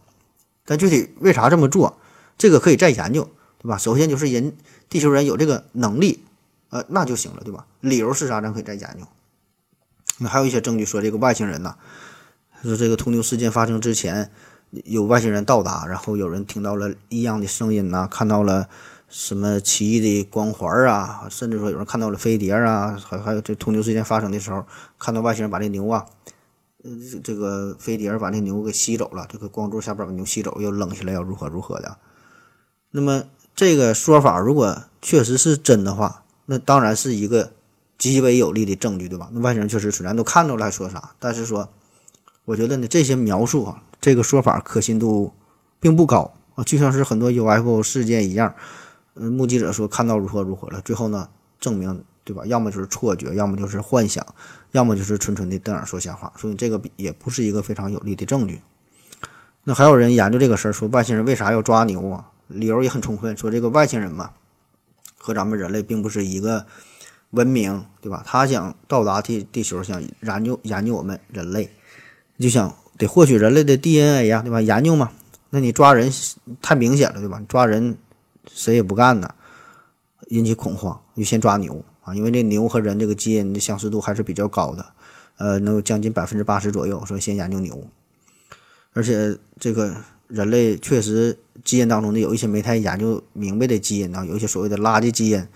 [0.65, 1.97] 但具体为啥这么做，
[2.37, 3.77] 这个可以再研究，对吧？
[3.77, 4.53] 首先就是人。
[4.87, 6.23] 地球人有这个能力，
[6.69, 7.65] 呃，那就行了，对吧？
[7.81, 8.39] 理由是啥？
[8.39, 9.07] 咱可以再研究。
[10.19, 11.75] 那还有一些证据说，这个外星人呐，
[12.61, 14.29] 说这个屠牛事件发生之前，
[14.69, 18.69] 有外星人到达，然后有人听到了异样的声音呐，看到了
[19.09, 24.65] 什么奇异的光环啊，甚至说有人看到了飞碟啊，还还有这屠牛事件发生的时候，
[24.99, 26.05] 看到外星人把这牛啊，
[27.23, 31.97] 这个飞碟把那牛给吸走了，这个光柱下边把牛吸走，又扔下来，要如何如何的。
[32.91, 33.23] 那么。
[33.57, 37.53] 这个说法如果确实是真的话，那当然是一个
[37.97, 39.29] 极为有力的证据，对吧？
[39.31, 41.11] 那外星人确实存在，都看到了，还说啥？
[41.19, 41.69] 但是说，
[42.43, 45.31] 我觉得呢，这些描述啊，这个说法可信度
[45.79, 48.53] 并不高啊，就像是很多 UFO 事件一样，
[49.13, 52.43] 嗯，目击者说看到如何如何了，最后呢，证明对吧？
[52.47, 54.25] 要么就是错觉，要么就是幻想，
[54.71, 58.59] 要么就是纯纯的瞪眼说瞎话，所以这个也不是一个非常有力的证据。
[59.63, 62.31] 那还有人研究这个事儿，说外星人为啥要抓牛啊？
[62.47, 64.31] 理由也很充分，说这个外星人嘛，
[65.17, 66.65] 和咱们人类并不是一个
[67.31, 68.23] 文明，对吧？
[68.25, 71.69] 他想到达地地球，想研究研究我们人类，
[72.39, 74.61] 就想得获取人类的 DNA 呀，对吧？
[74.61, 75.11] 研究嘛，
[75.49, 76.11] 那你抓人
[76.61, 77.41] 太明显了，对吧？
[77.47, 77.97] 抓人
[78.51, 79.33] 谁也不干呢，
[80.27, 84.85] 引起恐慌，就先抓牛啊，因为这牛和人这个基因的相似度还是比较高的，
[85.35, 87.85] 呃，能有将近百分之八十左右，所以先研究牛，
[88.93, 89.97] 而且这个。
[90.27, 95.47] 人类确实基因当中的有一些没太研究明白的基因啊，有一些所谓的垃圾基因，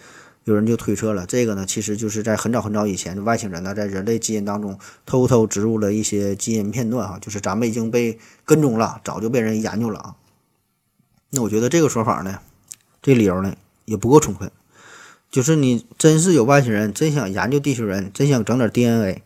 [0.44, 10.16] 有人就推测了，这个呢其实就是在很早很早以前，外星人呢在人类基因当中偷偷植入了一些基因片段哈，就是咱们已经被跟踪了，早就被人研究了啊。
[11.32, 12.38] 那我觉得这个说法呢，
[13.02, 14.52] 这理由呢也不够充分，
[15.32, 19.22] 就是你真是有外星人，真想研究地球人，真想整点 DNA。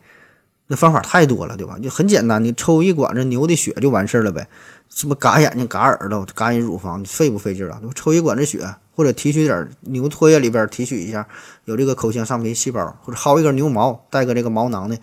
[0.68, 1.78] 那方法太多了，对吧？
[1.78, 4.48] 就很简单，你抽一管子牛的血就完事儿了呗。
[4.90, 7.82] 什么嘎眼睛、嘎耳朵、嘎人乳房，费不费劲啊？
[7.96, 11.28] 抽一管子血，或者提取点牛唾液里边提取一下，
[11.66, 14.98] 有这个口腔上皮细胞，或者薅一根牛毛，带个这个毛囊的，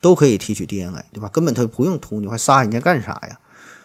[0.00, 1.28] 都可以提取 DNA，对吧？
[1.28, 3.38] 根本他不用屠牛，还杀人家干啥呀？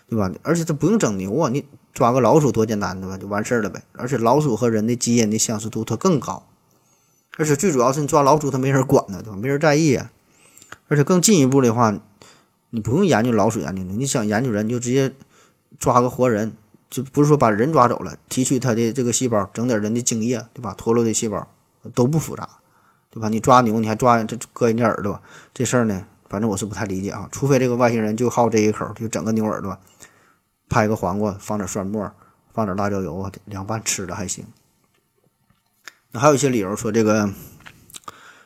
[0.10, 0.32] 对吧？
[0.41, 3.17] 而且他不用整牛啊，你抓个老鼠多简单，对吧？
[3.17, 3.84] 就完事儿了呗。
[3.93, 6.47] 而且老鼠和人的基因的相似度它更高，
[7.39, 9.38] 而且最主要是你抓老鼠，它没人管呢，对吧？
[9.38, 10.12] 没人在意啊。
[10.89, 11.97] 而且更进一步的话，
[12.71, 15.13] 你不用研究老鼠研究的，你想研究人，你就直接
[15.80, 16.52] 抓个活人，
[16.89, 20.75] 就不是说把人抓走了，提取他的这个细胞，整点人的精液，对吧？
[20.78, 21.47] 脱落的细胞
[21.95, 22.49] 都不复杂，
[23.10, 23.30] 对吧？
[23.30, 25.21] 你抓牛，你还抓这割人家耳朵，
[25.54, 27.30] 这事儿呢，反正我是不太理解啊。
[27.32, 29.78] 除非这个外星人就好这一口，就整个牛耳朵，
[30.67, 32.12] 拍个黄瓜，放点蒜末，
[32.54, 34.43] 放点辣椒油，凉拌吃了还行。
[36.11, 37.29] 那还有一些理由说这个。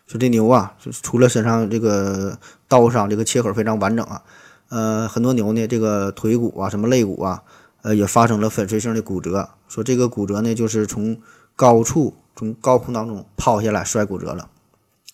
[0.06, 4.21] 说这牛啊，除了身上这个刀伤这个切口非常完整啊，
[4.69, 7.41] 呃，很多牛呢，这个腿骨啊，什么肋骨啊，
[7.82, 9.49] 呃，也发生了粉碎性的骨折。
[9.67, 11.17] 说这个骨折呢，就是从
[11.56, 14.49] 高处从高空当中抛下来摔骨折了。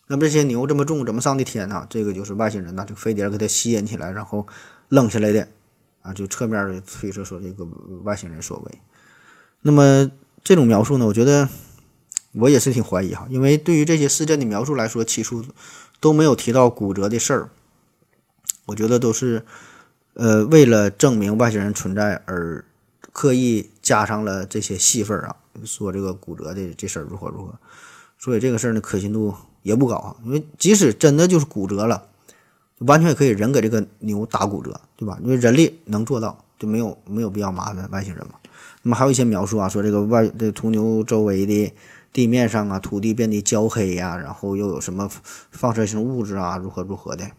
[0.08, 1.86] 那么这些牛这么重，怎么上的天呢？
[1.90, 4.46] 这个就是外星人呐，这个飞碟给它吸引起来，然后
[4.90, 5.48] 扔下来的
[6.02, 7.66] 啊，就侧面的推测说这个
[8.04, 8.80] 外星人所为。
[9.62, 10.12] 那么
[10.44, 11.48] 这种描述呢，我觉得。
[12.34, 15.44] 我也是挺怀疑哈，因为对于这些事件的描述来说，起初
[16.00, 17.50] 都没有提到骨折的事儿。
[18.68, 19.44] 我觉得都是
[20.14, 22.64] 呃为了证明外星人存在而
[23.12, 27.56] 刻意加上了这些戏份儿啊，说这个骨折的这事儿如何如何。
[28.20, 32.10] 所以这个事儿呢可信度也不高啊，因为即使真的就是骨折了，
[32.78, 35.18] 完全可以人给这个牛打骨折，对吧？
[35.24, 38.34] 因为人力能做到，就没有没有必要麻烦外星人嘛。
[38.84, 41.74] 那么还有一些描述啊，说这个外这屠牛周围的。
[42.12, 45.10] 地面上啊，土地变得焦黑呀，然后又有什么
[45.52, 47.30] 放射性物质啊，如何如何的，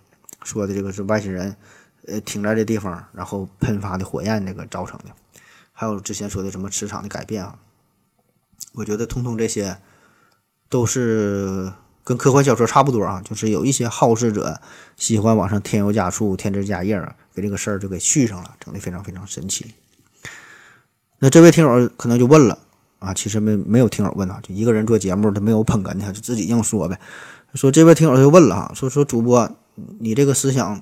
[0.44, 1.56] 说的这个是外星人，
[2.06, 5.10] 呃，停在这地方，然后喷发的火焰那个造成的，
[5.72, 7.58] 还有之前说的什么磁场的改变啊，
[8.74, 9.78] 我觉得通通这些
[10.68, 11.72] 都是
[12.04, 14.60] 跟科幻小说差不多啊，就是有一些好事者
[14.96, 16.96] 喜欢往上添油加醋、添枝加叶，
[17.34, 19.74] 给这个事儿就给续上了，整的非常非常神奇。
[21.18, 22.58] 那这位听友可能就问了
[23.00, 27.00] 啊，其实没没有听友问啊，就一个人做节目，他没有捧哏的，就自己硬说呗。
[27.54, 29.50] 说这边听友就问了哈，说说主播，
[29.98, 30.80] 你这个思想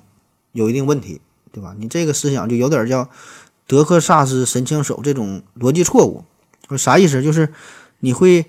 [0.51, 1.19] 有一定问题，
[1.51, 1.73] 对吧？
[1.79, 3.09] 你这个思想就有点叫
[3.65, 6.23] 德克萨斯神枪手这种逻辑错误。
[6.67, 7.23] 说啥意思？
[7.23, 7.49] 就是
[8.01, 8.45] 你会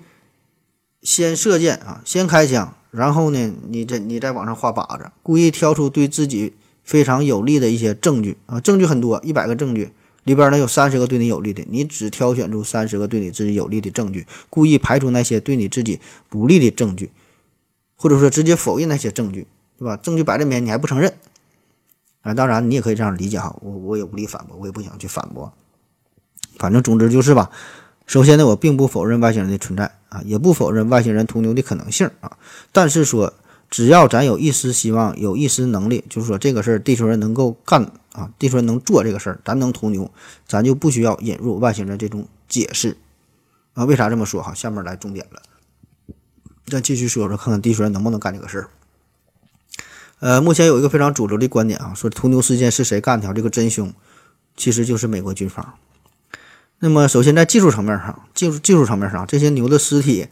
[1.00, 6.52] 先射箭啊，先开枪，然后呢，你这你再往上画靶子，故意挑出对自己
[6.83, 9.92] 非常有利的一些证据啊，证据很多，一百个证据。
[10.24, 17.11] 里边呢有三十个对你有利的，你只挑选出三十个对你自己有利的证据，故意排除那些对你自己不利的证据，
[17.96, 19.46] 或者说直接否认那些证据，
[19.78, 19.96] 对吧？
[19.96, 21.14] 证据摆在面前你还不承认
[22.20, 22.35] 啊？
[22.35, 25.52] 当然你也可以这样理解哈，我我也无力反驳，我也不想去反驳，
[26.59, 27.50] 反正总之就是吧。
[28.06, 32.37] 首先呢，我并不否认外星人的存在啊，也不否认外星人屠牛的可能性啊，
[32.72, 33.33] 但是说
[33.70, 37.90] 只要咱有一丝希望，有一丝能力，就是说这个事儿地球人能够干。
[38.12, 40.11] 啊，地球人能做这个事儿，咱能屠牛，
[40.46, 42.96] 咱就不需要引入外星人这种解释
[43.75, 43.85] 啊？
[43.85, 44.42] 为啥这么说？
[44.42, 45.42] 哈，下面来重点了，
[46.66, 48.70] 咱继续说说，看看地球人能不能干这个事儿。
[50.18, 53.33] 呃，目前有一个非常主流的观点啊，说屠牛事件是谁干的？
[53.33, 53.94] 这个真凶
[54.57, 55.75] 其实就是美国军方。
[56.81, 60.29] 那么，首先在技术层面上，技术技术层面上，这些牛的尸体，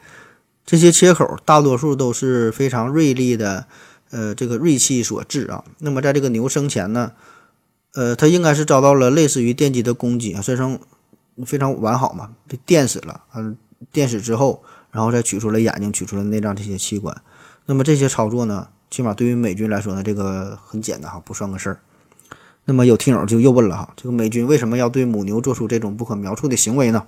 [0.67, 3.67] 这些切口，大多数都是非常锐利的，
[4.11, 5.65] 呃，这个锐器所致啊。
[5.79, 7.13] 那么，在这个牛生前呢？
[7.95, 10.79] 呃，他应该是遭到了类似于电击的攻击啊，身上
[11.45, 13.23] 非常完好嘛，被电死了。
[13.35, 13.57] 嗯，
[13.91, 17.17] 电死之后，然后再取出了眼睛，取出了内脏这些器官。
[17.67, 21.81] 那么这些操作呢，起码对于美军来说呢，这个很简单哈，不算个事儿。
[22.67, 27.07] 那么有听友就又问了哈，这个美军为什么要对母牛做出这种不可描述的行为呢？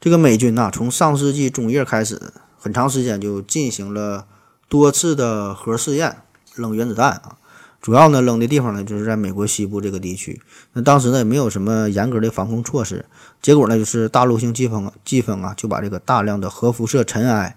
[0.00, 4.26] 这个美军呐，从上世纪中叶开始，很长时间就进行了
[4.68, 6.18] 多次的核试验，
[6.54, 7.38] 扔原子弹啊。
[7.80, 10.40] 主要呢扔的地方呢就是在美国西部这个地区，
[10.72, 13.06] 那当时呢也没有什么严格的防控措施，
[13.40, 17.56] 结果呢就是大陆性季风季风啊就把这个大量的核辐射尘埃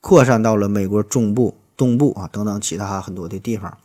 [0.00, 3.78] 扩散到了美国中部、东部啊等等其他很多的地方。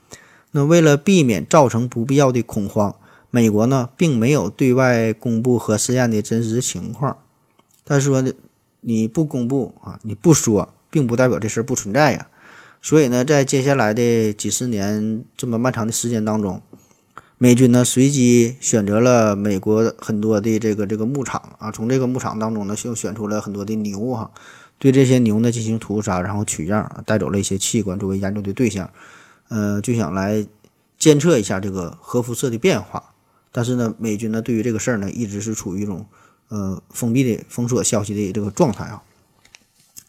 [0.52, 2.96] 那为了避免造成不必要的恐慌，
[3.30, 7.18] 美国呢并没有对外公布核试验的真实情况。
[7.84, 8.32] 但是说呢
[8.82, 12.28] 你不公布啊你不说，并不代表这事儿不存在呀。
[12.84, 16.64] 所以呢，在接下来的几十年这么漫长的时间当中，
[17.38, 24.32] 美军呢随机选择了美国很多的这个这个牧场啊，从这个牧场当中呢又选出了很多的牛哈，
[24.80, 28.90] 对这些牛呢进行屠杀，然后取样，带走了一些器官作为研究的对象，
[29.50, 30.44] 呃，就想来
[30.98, 33.14] 监测一下这个核辐射的变化。
[33.52, 36.08] 但是呢，美军呢对于这个事儿呢一直是处于一种
[36.48, 39.04] 呃封闭的封锁消息的这个状态啊。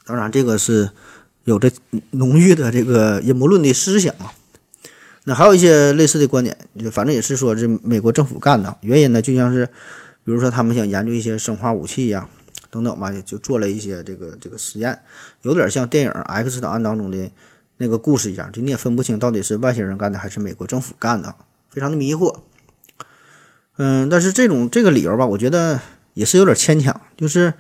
[0.07, 0.91] 当然，这个是。
[1.45, 1.71] 有着
[2.13, 4.33] 浓郁的这个阴谋论的思想啊，
[5.25, 8.77] 那还有一些类似的观点，就反正也是说这美国政府干的。
[8.83, 9.67] 原因呢，就像是
[10.25, 12.29] 比如说他们想研究一些生化武器呀，
[12.71, 15.01] 等等吧，就做了一些这个这个实验，
[15.43, 17.31] 有点像电影《X 档案》当中的
[17.79, 21.35] 那个故事一样，就你也分不清到底是外星人干的还是美国政府干的，
[21.71, 22.37] 非常的迷惑。
[23.79, 25.81] 嗯，但是这种这个理由吧，我觉得
[26.15, 27.55] 也是有点牵强，就是。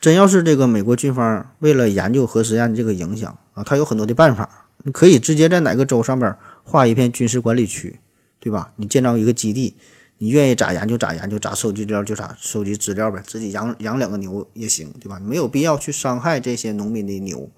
[0.00, 4.66] 真要是这个美国军方为了研究核实验这个影响啊，他有很多的办法。
[4.84, 7.98] 你可以直接在哪个州上边划一片军事管理区，
[8.38, 8.70] 对吧？
[8.76, 9.74] 你建造一个基地，
[10.18, 15.18] 你愿意咋研究咋研究，咋收集资料就咋收集资料呗，自己养养两个牛也行，对吧？
[15.18, 17.50] 没有必要去伤害这些农民的牛。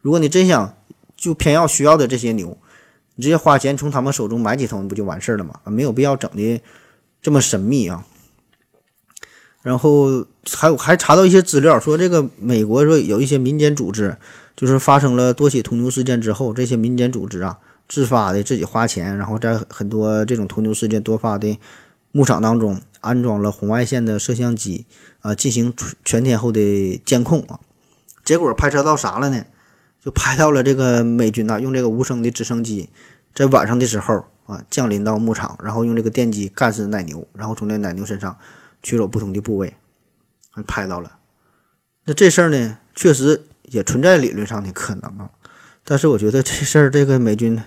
[0.00, 0.74] 如果你真想
[1.14, 2.56] 就偏要需要的这些牛，
[3.14, 5.60] 你直接花钱从他们手中买几头，不就完事儿了吗？
[5.64, 6.62] 没有必要整的
[7.20, 8.06] 这么神秘啊。
[9.64, 14.14] 然后还有还查到一些资料，说这个美国说有一些民间组织，
[14.54, 21.58] 就是发生了多起屠牛事件之后，这些民间组织啊自发的自己花钱，然后在很多这种屠牛事件多发的
[22.12, 24.84] 牧场当中安装了红外线的摄像机
[25.22, 25.72] 啊，进行
[26.04, 27.58] 全天候的监控啊。
[28.22, 29.46] 结果拍摄到啥了呢？
[30.04, 32.90] 就拍到了这个美军呐用这个无声的直升机
[33.34, 38.36] 在晚上的时候啊降临到牧场，然后用这个电击干死奶牛，然后从这奶牛身上。
[38.84, 39.74] 取走不同的部位，
[40.50, 41.16] 还拍到了。
[42.04, 45.30] 那这事儿呢，确实也存在理论上的可能啊。
[45.82, 47.60] 但是我觉得这事儿，这个美军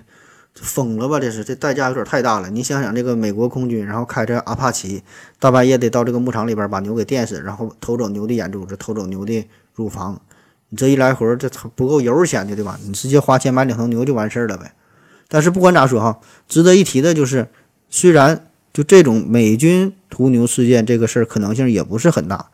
[0.53, 1.19] 疯了吧？
[1.19, 2.51] 这是这代价有点太大了。
[2.51, 5.01] 你想想，这个美国空军，然后开着阿帕奇，
[5.39, 10.21] 大半夜的到这个牧场里边把牛给电死，然后偷走牛的眼珠子，偷走牛的乳房，
[10.69, 12.79] 你这一来回，这不够油钱的，对吧？
[12.83, 14.71] 你直接花钱买两头牛就完事儿了呗。
[15.27, 17.47] 但是不管咋说哈，值得一提的就是，
[17.89, 18.43] 虽然。
[18.77, 22.51] 就这种美军屠牛事件这个事儿可能性也不是很大，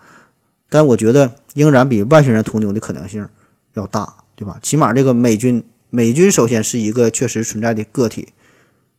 [0.70, 3.28] 但我觉得仍然比外星人屠牛的可能性
[3.74, 4.58] 要大对吧？
[4.64, 8.30] 起码这个美军，美军首先是一个确实存在的个体，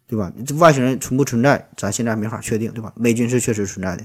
[0.06, 0.30] 对吧？
[0.44, 2.92] 这外星人存不存在，咱现在没法确定，对吧？
[2.94, 4.04] 美军是确实存在的。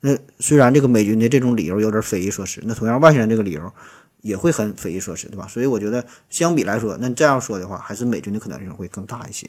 [0.00, 3.72] 那虽然这个美军的这种理由有点匪夷所思，那同样外星人这个理由
[4.20, 5.46] 也会很匪夷所思，对吧？
[5.48, 9.48] 所以我觉得相比来说，那这样说的话，还是美军的可能性会更大一些。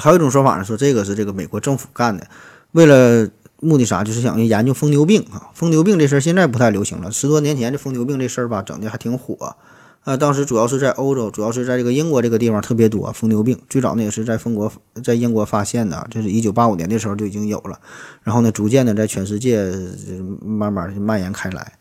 [0.00, 2.26] 还有一种说法呢，说这个是这个美国政府干的，
[2.72, 3.28] 为了
[3.60, 5.50] 目的啥，就是想研究疯牛病啊。
[5.54, 9.56] 疯牛病这事儿现在不太流行了，十多年前这疯牛病这事儿吧，整的还挺火。
[10.04, 13.58] 啊，当时主要是在欧洲，主要是在这个英国这个地方特别多疯牛病。
[13.68, 14.72] 最早呢也是在中国，
[15.02, 17.80] 在英国发现的，这是一九八五年的时候就已经有了。
[18.22, 19.72] 然后呢，逐渐的在全世界
[20.40, 21.72] 慢慢的蔓延开来。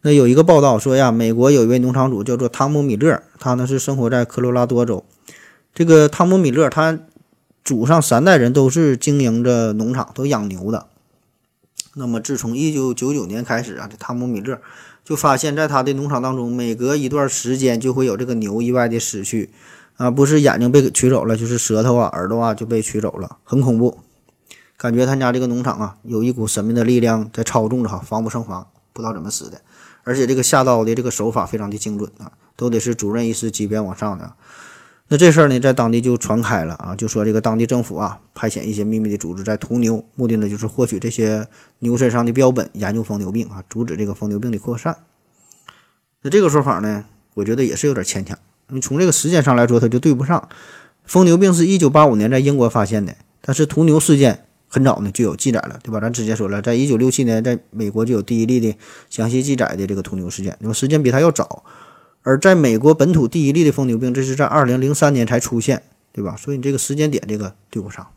[0.00, 5.04] 那有一个报道说呀，美国有一位农场主叫做汤姆米勒，他呢是生活在科罗拉多州。
[5.74, 6.98] 这个汤姆米勒他
[7.66, 10.86] 祖上三代人都是经营着农场，都养牛的。
[11.96, 14.58] 那么自从一九九九年开始啊，这汤姆米勒。
[15.04, 19.50] 就发现，在他的农场当中，每隔一段时间就会有这个牛意外的死去，
[19.96, 23.98] 啊，不是眼睛被取走了，就是舌头啊、耳朵啊就被取走了，很恐怖。
[24.76, 29.60] 感觉他家这个农场啊，有一股神秘的力量在操纵着哈，防不胜防，不知道怎么死的。
[30.02, 34.32] 而且这个下刀的这个手法非常的精准啊，都得是主任医师级别往上的。
[35.08, 41.46] 那这事儿呢，在当地就传开了啊，就说这个当地政府啊，派遣一些秘密的组织在屠牛，目的呢就是获取这些
[41.78, 44.96] 牛身上的标本，研究疯牛病啊，阻止这个疯牛病的扩散。
[46.22, 47.04] 那这个说法呢，
[47.34, 48.36] 我觉得也是有点牵强。
[48.68, 50.48] 你从这个时间上来说，它就对不上。
[51.04, 56.00] 疯牛病是一九八五年在英国发现的，但是屠牛事件很早呢就有记载了，对吧？
[56.00, 58.76] 咱之前说了，在一九六七年，在美国就有第一例的
[59.08, 61.62] 详细记载的这个屠牛事件，那么时间比它要早。
[62.26, 66.34] 而在美国本土第一例的疯牛病，这是在二零零三年才出现，对吧？
[66.36, 68.12] 所以你这个时间点这个对不上。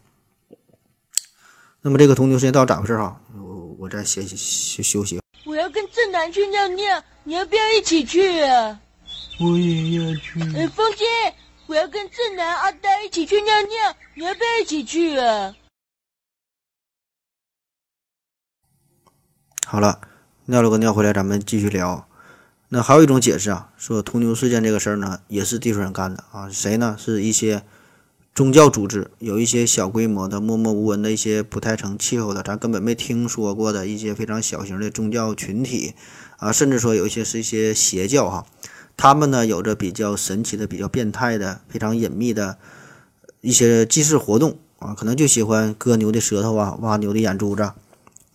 [1.81, 3.21] 那么这个同牛时间到底咋回事哈？
[3.37, 5.21] 我我再歇歇休息。
[5.45, 8.81] 我要跟正南去尿尿，你要不要一起去啊？
[9.39, 10.41] 我也要去。
[10.57, 11.05] 哎，风姐，
[11.67, 15.55] 我要跟正南、阿呆一起去尿尿，你要不要一起去啊？
[19.67, 20.01] 好了，
[20.45, 22.08] 尿了个尿回来，咱们继续聊。
[22.71, 26.47] 那还有一种解释啊，说屠牛事件这个事儿呢，也是地球人干的啊。
[26.51, 26.95] 谁呢？
[26.99, 27.63] 是一些
[28.35, 35.95] 宗教组织，有一些小规模的、默默无闻的一些不太成气候的，咱根本没听说过的一些非常小型的宗教群体
[36.37, 38.45] 啊，甚至说有一些是一些邪教哈。
[38.95, 42.59] 他们呢，有着比较神奇的、比较变态的、非常隐秘的
[43.41, 47.71] 一些祭祀活动啊，可能就喜欢割牛的舌头啊，挖牛的眼珠子。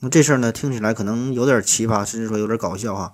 [0.00, 3.12] 那这事儿呢，听起来可能有点奇葩，甚至说有点搞笑哈。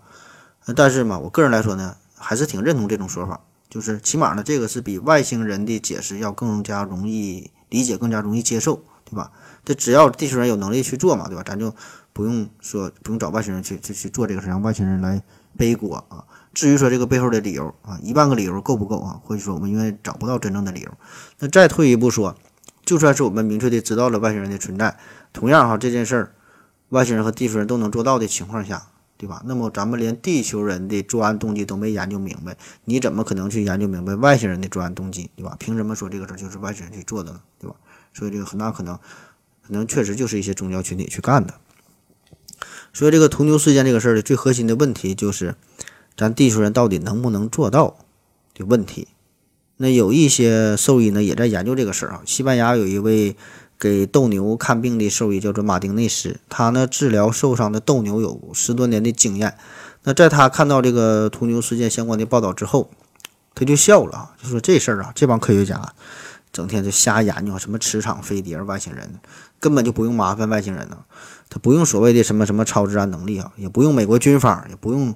[0.74, 9.30] 但是嘛，我个人来说呢，还是挺认同这种说法，就是起码呢，这个是比外星人的解释要更加容易理解、更加容易接受，对吧？
[9.64, 11.42] 这只要地球人有能力去做嘛，对吧？
[11.44, 11.74] 咱就
[12.12, 15.22] 不用说不用找外星人去去去做这个事，让外星人来
[15.56, 16.24] 背锅啊。
[16.52, 19.20] 至于说这个背后的理由啊，一万个理由够不够啊？
[19.22, 20.90] 或者说我们因为找不到真正的理由，
[21.38, 22.36] 那再退一步说，
[22.84, 24.96] 就算是我们明确的知道了外星人的存在，
[25.32, 26.32] 同样哈，这件事儿，
[26.88, 28.88] 外星人和地球人都能做到的情况下。
[29.20, 29.42] 对吧？
[29.44, 32.56] 那么咱们连地球人的作案动机都没研究明白，
[32.86, 35.28] 你怎么可能去研究明白外星人的作案动机？
[35.36, 35.54] 对吧？
[35.58, 37.40] 凭什么说这个事儿就是外星人去做的呢？
[37.58, 37.76] 对吧？
[38.14, 38.96] 所以这个很大可能，
[39.66, 41.52] 可能确实就是一些宗教群体去干的。
[42.94, 45.54] 所以这个屠牛事件这个事儿的最核心的问题就是，
[46.16, 47.98] 咱地球人到底能不能做到
[48.54, 49.08] 的问题。
[49.76, 52.22] 那有一些兽医呢也在研究这个事儿啊。
[52.24, 53.36] 西班牙有一位。
[53.80, 59.56] 给斗牛看病的兽医叫做马丁内斯，他呢治疗受伤的斗牛有十多年的经验。
[60.02, 62.90] 那在他看到这个屠牛事件相关的报道之后，
[63.54, 65.94] 他就笑了，就说这事儿啊，这帮科学家
[66.52, 69.18] 整天就瞎研究什么磁场、飞碟、外星人，
[69.58, 70.98] 根本就不用麻烦外星人呢。
[71.48, 75.14] 他不用所谓的什么什么超自然能力啊，也不用美国军方，也不用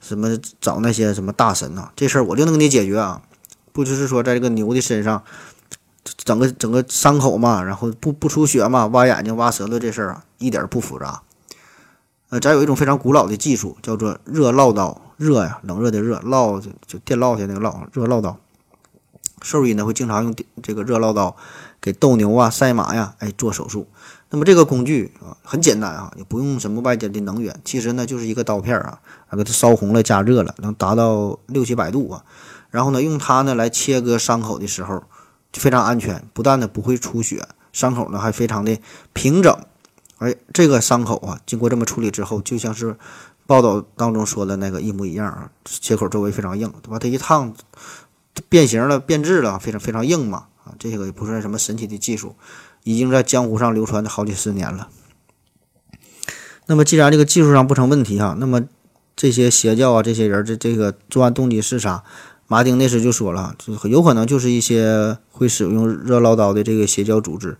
[0.00, 3.22] 什么找那些什么大神呐，这事儿我就能给你解决啊。
[3.72, 5.24] 不就是说在这个牛的身上。
[6.24, 11.22] 整个整个伤口嘛，然后不不出血嘛，挖眼睛、挖舌头这事儿啊，一点不复杂。
[12.30, 15.00] 呃，咱有一种非常古老的技术，叫做热烙刀。
[15.16, 18.36] 热呀，冷热的热，烙就就电烙下那个烙，热烙刀。
[19.42, 21.36] 兽医呢会经常用这个热烙刀
[21.80, 23.86] 给斗牛啊、赛马呀，哎做手术。
[24.30, 28.98] 那么这个工具啊很简单啊，也不用什么外界的能源，其实呢就是一个刀片啊，
[29.28, 32.24] 啊给它烧红了、加热了，能达到六七百度啊。
[32.70, 35.04] 然后呢用它呢来切割伤口的时候。
[35.54, 38.78] 非常安全，不但呢不会出血，伤口呢还非常的
[39.12, 39.56] 平整。
[40.18, 42.96] 哎，这个伤口啊，经过这么处理之后，就像是
[43.46, 45.50] 报道当中说的那个一模一样啊。
[45.64, 46.98] 切口周围非常硬，对吧？
[46.98, 47.54] 它一烫
[48.48, 50.46] 变形了、变质了，非常非常硬嘛。
[50.64, 52.36] 啊，这个也不算什么神奇的技术，
[52.84, 54.88] 已经在江湖上流传了好几十年了。
[56.66, 58.62] 那么既然这个技术上不成问题啊，那么
[59.14, 62.02] 这些邪教啊，这些人这这个作案动机是啥？
[62.46, 67.56] 马丁那时就说了，就有可能就是一些会使用热唠叨的这个邪教组织，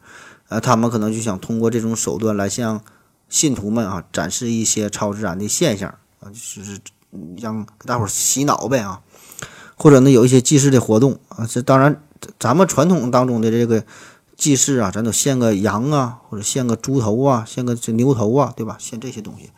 [0.48, 2.82] 呃，他们可能就想通过这种手段来向
[3.28, 5.88] 信徒们啊展示一些超自然的现象
[6.20, 6.78] 啊，就是
[7.40, 9.00] 让大伙儿洗脑呗啊，
[9.76, 12.02] 或者呢有一些祭祀的活动啊，这当然
[12.38, 13.84] 咱们传统当中的这个
[14.36, 18.76] 祭祀啊，咱都献个羊啊，或者献个猪头啊，献个这牛头啊，对吧？
[18.78, 19.50] 献这些东西。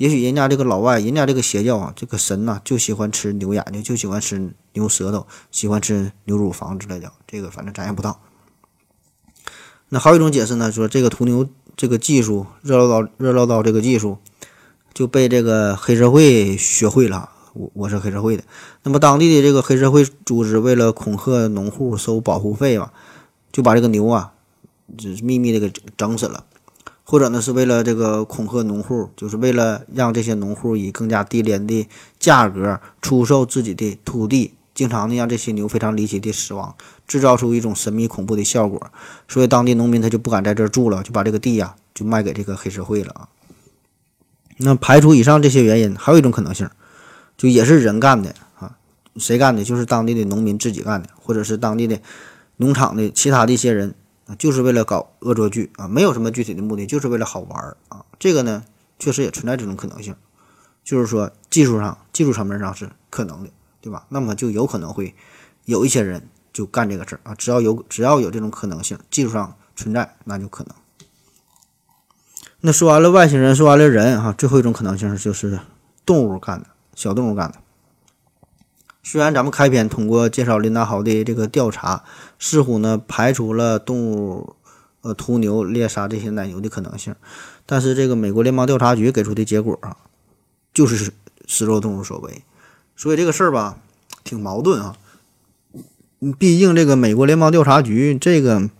[0.00, 7.12] 也许人家这个老外，人家这个邪教啊，这个神呐，就喜欢吃牛眼睛，就喜欢吃牛舌头，喜欢吃牛乳房之类的。
[7.26, 8.18] 这个反正咱也不知道。
[9.90, 11.46] 那还有一种解释呢，说这个屠牛
[11.76, 14.16] 这个技术，热唠叨热唠叨这个技术
[14.94, 17.28] 就被这个黑社会学会了。
[17.52, 18.44] 我我是黑社会的。
[18.84, 22.90] 那么当地的这个黑社会组织为了恐吓农户收保护费嘛，
[23.52, 24.32] 就把这个牛啊，
[24.96, 26.46] 就秘密的给整死了。
[27.10, 31.88] 或者呢，是为了这个恐吓农户，就是为了让这些农户以更加低廉的
[32.20, 36.72] 价格出售自己的土地，经常呢让这些牛非常离奇的死亡，
[37.08, 38.80] 制造出一种神秘恐怖的效果。
[39.26, 43.28] 所以当地农民他就不敢在这儿住了，就把这个地呀就卖给这个黑社会了啊。
[44.58, 46.70] 那排除以上这些原因，还有一种可能性，
[47.36, 48.76] 就也是人干的啊。
[49.16, 49.64] 谁干的？
[49.64, 51.98] 就是当地的农民自己干的，或者是当地的
[52.58, 53.96] 农场的其他的一些人。
[54.38, 58.04] 就是为了搞恶作剧啊，没有什么具体的目的，就是为了好玩啊。
[58.18, 58.64] 这个呢，
[58.98, 60.14] 确实也存在这种可能性，
[60.84, 63.50] 就是说技术上、技术层面上是可能的，
[63.80, 64.06] 对吧？
[64.08, 65.14] 那么就有可能会
[65.64, 67.34] 有一些人就干这个事儿啊。
[67.34, 70.74] 只要有只要有这种可能性，技术上存在，那就可能。
[72.60, 75.58] 那说完了外星人，说完了人哈，最后一种可能性就是
[76.04, 77.58] 动物干的，小动物干的。
[79.10, 82.04] 虽然咱们开篇通过介绍林达豪的这个调查，
[82.38, 84.54] 似乎呢排除了动物
[85.00, 87.16] 呃屠牛猎杀这些奶牛的可能性，
[87.66, 89.96] 但是这个美国联邦调查局给出的结果啊，
[90.72, 91.12] 就是
[91.44, 92.44] 食肉动物所为，
[92.94, 93.78] 所以这个事儿吧
[94.22, 94.94] 挺矛盾啊。
[96.38, 98.70] 毕竟这个美国联邦调查局这个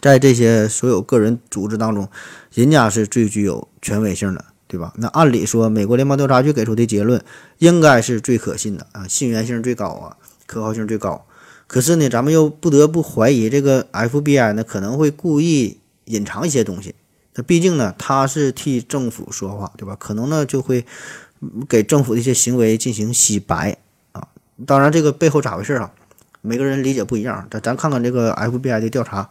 [0.00, 2.08] 在这些所有个人组织当中，
[2.54, 4.44] 人家是最具有权威性的。
[4.70, 4.92] 对吧？
[4.98, 7.20] 那按理说，美国联邦调查局给出的结论
[7.58, 10.16] 应该是最可信的啊，信源性最高啊，
[10.46, 11.26] 可靠性最高。
[11.66, 16.94] 可是呢，咱们又不得不怀疑这个 FBI 呢可能会故意隐藏一些东西。
[17.34, 19.96] 那毕竟呢，他是替政府说话，对吧？
[19.98, 20.86] 可能呢就会
[21.68, 23.76] 给政府的一些行为进行洗白
[24.12, 24.28] 啊。
[24.64, 25.90] 当然，这个背后咋回事啊？
[26.42, 27.44] 每个人理解不一样。
[27.50, 29.30] 咱咱看看这个 FBI 的调查，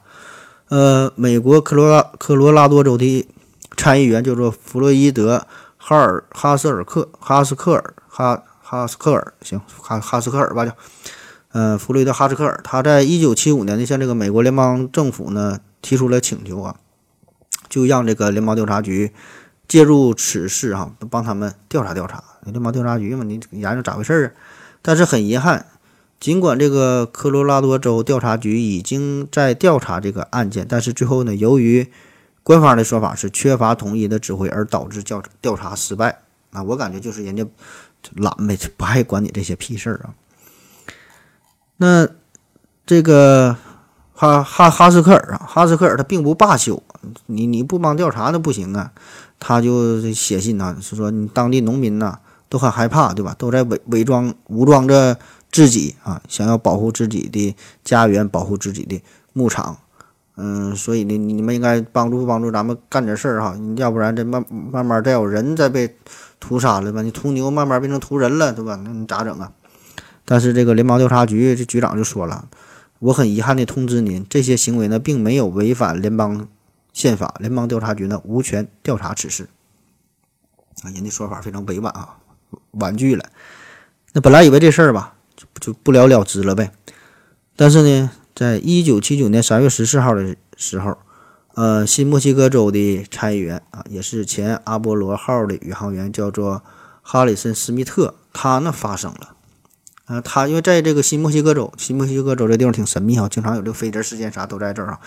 [0.68, 3.26] 呃，美国科罗拉科罗拉多州的。
[3.80, 5.38] 参议员叫做弗洛伊德·
[5.78, 6.24] 哈尔。
[6.32, 7.94] 哈斯尔克哈斯克尔。
[8.10, 10.76] 哈哈斯克尔，行哈哈斯克尔吧叫，
[11.54, 16.76] 嗯，弗洛伊德哈斯克尔，他在一九七五年呢向这个美国联邦政府呢提出了请求啊，
[17.70, 19.14] 就让这个联邦调查局
[19.70, 22.22] 介入此事啊，帮他们调查调查。
[22.44, 24.32] 联邦调查局嘛，你研究咋回事儿啊？
[24.82, 25.66] 但是很遗憾，
[26.20, 31.90] 尽管这个科罗拉多州调查局已经在调查这个案件，但是最后呢，由于
[32.50, 36.24] 官方的说法是缺乏统一的指挥，而导致调调查失败。
[36.50, 37.46] 啊，我感觉就是人家
[38.16, 40.16] 懒呗，不爱管你这些屁事儿啊。
[41.78, 42.10] 那
[42.88, 43.56] 这个
[44.16, 46.82] 哈哈哈斯克尔啊，哈斯克尔他并不罢休，
[47.28, 48.92] 你你不帮调查那不行啊。
[49.38, 52.18] 他就写信呐，是说你当地农民呐
[52.50, 53.36] 都很害怕，对吧？
[53.38, 55.16] 都在伪伪装武装着
[55.52, 59.00] 自己啊，想要保护自己的家园，保护自己的
[59.34, 59.78] 牧场。
[60.42, 65.98] 嗯，所以呢，你们应该帮助帮助咱们干点事儿哈，要不然这慢慢慢再有人再被
[66.40, 67.02] 屠杀了吧？
[67.02, 68.80] 你屠牛慢慢变成屠人了，对吧？
[68.82, 69.52] 那你咋整啊？
[70.24, 72.48] 但是这个联邦调查局这局长就说了，
[73.00, 76.48] 我很遗憾的通知您，这些行为呢并没有违反联邦
[76.94, 79.50] 宪法，联邦调查局呢无权调查此事。
[80.84, 82.16] 啊，人家说法非常委婉啊，
[82.72, 83.26] 婉拒了。
[84.14, 86.72] 那本来以为这事儿吧就就不了了之了呗，
[87.58, 88.10] 但是呢。
[88.40, 90.98] 在一九七九年三月十四号的时候，
[91.56, 96.64] 呃，新墨西哥州的参议员啊，也是前阿波罗号的宇航员，叫做
[97.02, 99.36] 哈里森·斯密特，他呢发生了，
[100.06, 105.00] 呃，他因为在这个新墨西哥州，新墨西哥州这地方挺神秘啊，经常有这个飞碟事件啥都在这儿啊，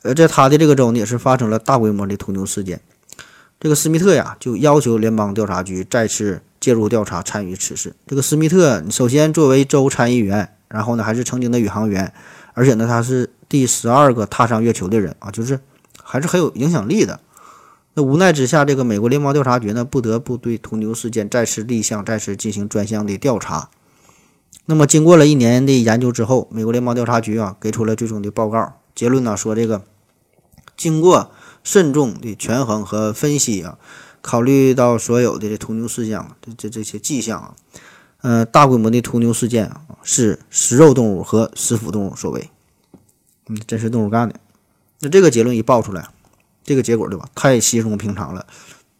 [0.00, 2.80] 呃，在他的这个州呢，也是发生了大规模的屠牛事件，
[3.60, 7.94] 这个斯密特呀，就要求联邦调查局再次介入调查，参与此事。
[8.06, 12.10] 这个斯密特首先作为州参议员，然后呢，还是曾经的宇航员。
[12.54, 15.60] 而且呢，他是第十二个踏上月球的人啊，就是
[16.02, 17.20] 还是很有影响力的。
[17.94, 23.68] 那无奈之下，这个美国联邦调查局呢，不得不对屠牛事件再次立项，再次进行专项的调查。
[24.66, 29.82] 那么，经过了一年的研究之后，美国联邦调查局啊，给出了最终的报告结论呢，说这个
[30.76, 31.30] 经过
[31.62, 33.76] 慎重的权衡和分析啊，
[34.20, 37.54] 考虑到所有的这屠牛事件这这这些迹象啊，
[38.22, 39.82] 呃，大规模的屠牛事件啊。
[40.02, 42.50] 是食肉动物和食腐动物所为。
[43.48, 44.34] 嗯，真是动物干的。
[45.00, 46.08] 那这个结论一爆出来，
[46.62, 47.28] 这个结果对吧？
[47.34, 48.46] 太稀松平常了，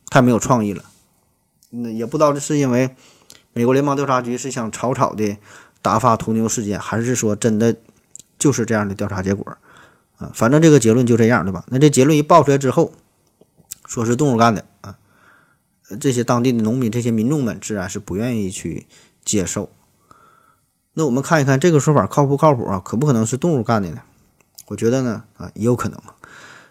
[0.08, 0.84] 太没有创意了。
[1.70, 2.94] 那也不知道这是因为
[3.52, 5.36] 美国联邦调查局是想草草的
[5.80, 7.76] 打发屠牛事件，还是说真的
[8.38, 9.56] 就是这样的调查结果
[10.16, 10.30] 啊？
[10.34, 11.64] 反正这个结论就这样，对吧？
[11.68, 12.92] 那这结论一爆出来之后，
[13.86, 14.98] 说是动物干的啊，
[16.00, 18.86] 这些当地的农民、这些民众们自然是不愿意去
[19.24, 19.70] 接受。
[20.94, 22.80] 那我们看一看这个说法靠不靠谱啊？
[22.84, 24.02] 可不可能是动物干的呢？
[24.66, 25.98] 我觉得呢，啊，也有可能，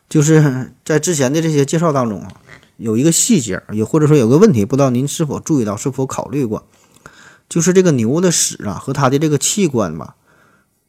[0.08, 2.32] 就是在之前的这些介绍当中啊，
[2.78, 6.66] 有一个细节，也或者说有个问题，不知道您是否注意到，是否考虑过，
[7.50, 10.16] 就是这个牛的屎啊和它的这个器官吧，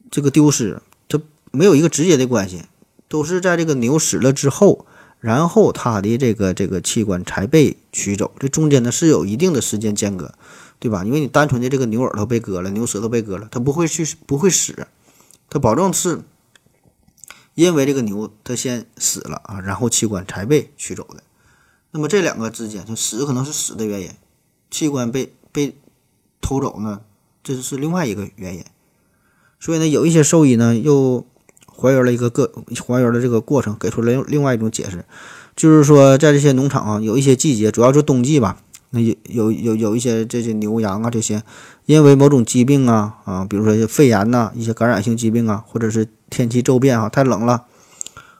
[0.09, 1.19] 这个丢失，它
[1.51, 2.63] 没有一个直接的关系，
[3.07, 4.85] 都是在这个牛死了之后，
[5.23, 10.33] 然后它的这个这个器官才被取走，这中间呢是有一定的时间间隔，
[10.79, 11.05] 对吧？
[11.05, 14.85] 因为你单纯的这个牛耳朵被割了，牛舌头被割了，它不会去不会死，
[15.49, 16.23] 它保证是。
[17.55, 21.23] 因为这个牛它先死了啊，然后器官才被取走的。
[21.91, 24.09] 那么这两个之间，就死可能是死的原因，
[24.69, 25.77] 器官被被
[26.41, 27.01] 偷走呢，
[27.43, 28.65] 这是另外一个原因。
[29.59, 31.25] 所以呢，有一些兽医呢又
[31.75, 32.51] 还原了一个个
[32.87, 35.03] 还原了这个过程，给出了另外一种解释，
[35.55, 38.57] 就是说在这些农场啊，有一些季节，主要是冬季吧，
[38.91, 41.43] 那有有有有一些这些牛羊啊这些，
[41.85, 46.07] 因为某种疾病啊啊，比如说肺炎呐，一些感染性疾病啊，或者是。
[46.33, 47.65] 天气骤变啊，太冷了，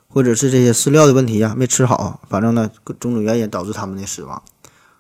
[0.08, 4.42] 或者是这些饲料的问题呀，没吃好，反正呢，种种原因导致他们的死亡。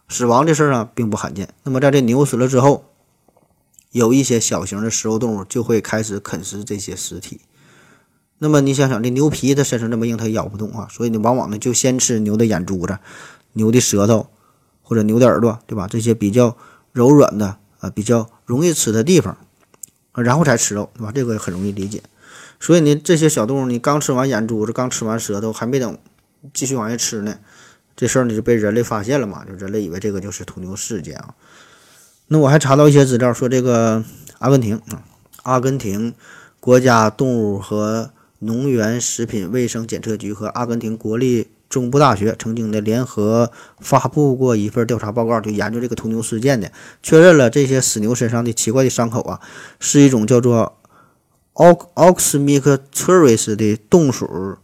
[0.07, 1.49] 死亡这事儿啊，并不罕见。
[1.63, 2.85] 那么在这牛死了之后，
[3.93, 7.41] 有一些小型的食肉动物就会开始啃食这些尸体。
[8.43, 12.99] 那么你想想，这牛皮它身上这么硬，它咬不动啊，所以你，往往呢就先吃牛的眼珠子、
[13.53, 14.27] 牛的舌头
[14.81, 15.87] 或者牛的耳朵，对吧？
[15.89, 16.57] 这些比较
[16.91, 19.37] 柔软的啊，比较容易吃的地方，
[20.13, 21.13] 然后才吃肉，对吧？
[21.15, 22.03] 这个很容易理解。
[22.59, 25.97] 所以呢，这些小动物，你刚吃完眼珠子，刚吃完舌头，还没等
[26.53, 27.39] 继续往下吃呢，
[27.95, 29.45] 这事儿呢就被人类发现了嘛？
[29.45, 31.33] 就人类以为这个就是屠牛事件啊。
[32.27, 34.03] 那我还查到一些资料，说这个
[34.39, 35.01] 阿根廷啊，
[35.43, 36.13] 阿根廷
[36.59, 38.11] 国家动物和
[38.45, 46.71] 农园食品卫生检测局和阿根廷国立中部大学曾经的联合发布过一份调查报告，就研究这个屠牛事件的，
[47.01, 49.39] 确认了这些死牛身上的奇怪的伤口啊，
[49.79, 50.77] 是一种叫做。
[51.53, 54.57] 奥奥克斯米克特瑞斯的洞鼠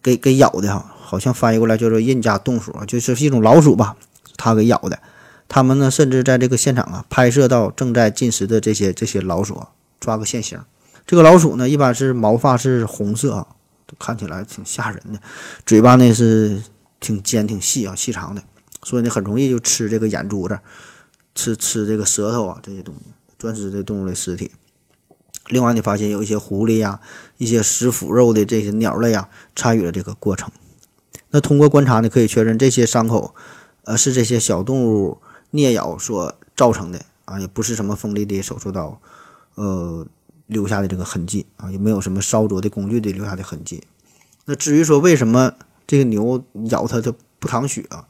[0.00, 3.96] 给给咬的哈，好像翻译过来叫做印加洞鼠啊，就是一种老鼠吧，
[4.36, 5.00] 它给咬的。
[5.48, 9.64] 他们呢，甚至在这个现场啊，拍摄到正在进食的这些这些老鼠，
[9.98, 10.60] 抓个现行。
[11.06, 13.46] 这个老鼠呢，一般是毛发是红色啊，
[13.98, 15.20] 看起来挺吓人的，
[15.66, 16.62] 嘴巴呢是
[17.00, 18.42] 挺尖挺细啊，细长的，
[18.82, 20.58] 所以呢很容易就吃这个眼珠子，
[21.34, 24.52] 吃吃这个舌头啊这些东西，专吃这动物的尸体。
[25.48, 27.00] 另外，你发现有一些狐狸呀，
[27.36, 30.50] 一些食腐肉的这些鸟类呀，参与了这个过程。
[31.30, 33.34] 那通过观察呢，可以确认这些伤口，
[33.84, 35.18] 呃，是这些小动物
[35.50, 39.00] 啮咬所造成的啊，也不是什么锋利的手术刀，
[39.56, 40.06] 呃，
[40.46, 43.82] 留下的这个痕迹啊，也没有什么烧灼的工具的留下的痕迹。
[44.44, 45.54] 那至于说为什么
[45.86, 48.06] 这个牛咬它它不淌血啊？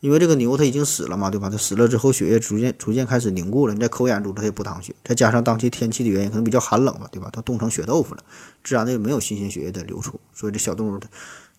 [0.00, 1.48] 因为这个牛它已经死了嘛，对吧？
[1.48, 3.72] 它死了之后，血液逐渐逐渐开始凝固了。
[3.72, 4.94] 你再抠眼珠，它也不淌血。
[5.02, 7.30] 再加上当期天气的原因，可能比较寒冷吧，对吧？
[7.32, 8.22] 它冻成血豆腐了，
[8.62, 10.20] 自然的也没有新鲜血液的流出。
[10.34, 11.08] 所以这小动物它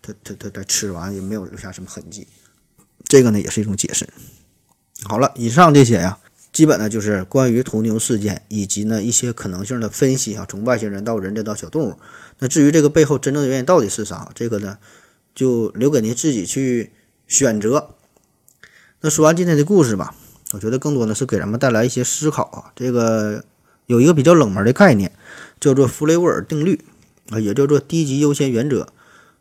[0.03, 2.27] 它它它在吃完也没有留下什么痕迹。
[3.05, 4.07] 这个呢也是一种解释。
[5.05, 6.19] 好了，以上这些呀，
[6.55, 11.99] 基本呢就是关于屠牛事件以及呢一些可能性的分析啊，从外星人到人再到小动物。
[12.39, 14.77] 那至于这个背后真正的原因到底是啥，这个呢
[15.35, 16.93] 就留给您自己去
[17.27, 17.89] 选择。
[19.01, 20.15] 那说完今天的故事吧，
[20.53, 22.71] 我觉得更多的是给咱们带来一些思考啊。
[22.73, 23.43] 这个
[23.87, 25.11] 有一个比较冷门的概念，
[25.59, 26.85] 叫做弗雷沃尔定律
[27.31, 28.87] 啊，也叫做低级优先原则。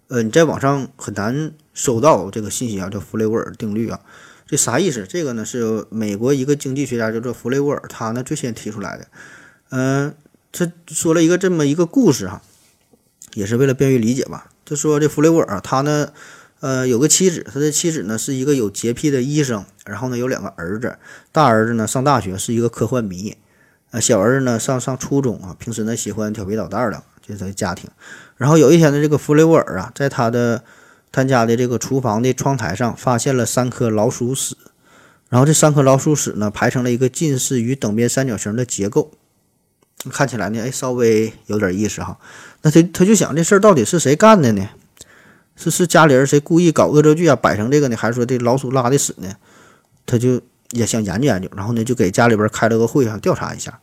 [0.08, 4.00] 呃，你在网上很难搜到这个信息啊，叫弗雷沃尔定律啊。
[4.46, 5.06] 这啥意思？
[5.08, 9.06] 这个呢是美国一个经济学家叫做弗雷沃尔，他呢最先提出来的。
[9.70, 10.14] 嗯，
[10.52, 12.42] 他说了一个这么一个故事哈，
[13.34, 14.50] 也是为了便于理解吧。
[14.64, 16.08] 他说这弗雷沃尔他呢。
[16.60, 20.96] 呃，有个妻子，他的妻子呢是一个有洁癖的医生，然后呢有两个儿子，
[21.30, 23.36] 大儿子呢上大学是一个科幻迷，
[23.90, 27.90] 呃，小儿子呢上上初中啊，平时呢喜欢调皮捣蛋的，这是他的家庭。
[28.38, 30.64] 然后有一天呢，这个弗雷沃尔啊，在他的
[31.14, 34.56] 他家的这个厨房的窗台上发现了三颗老鼠屎，
[35.28, 39.12] 然后这三颗老鼠屎呢排成了一个近似于等边三角形的结构，
[40.10, 42.18] 看起来呢，哎，稍微有点意思哈。
[42.62, 44.68] 那他他就想这事儿到底是谁干的呢？
[45.54, 49.36] 是是家里人谁故意搞恶作剧啊，摆成这个呢，还是说这老鼠拉的屎呢？
[50.04, 50.40] 他就
[50.72, 53.78] 也想研究研究，然后呢就给家里边开了个会，想调查一下。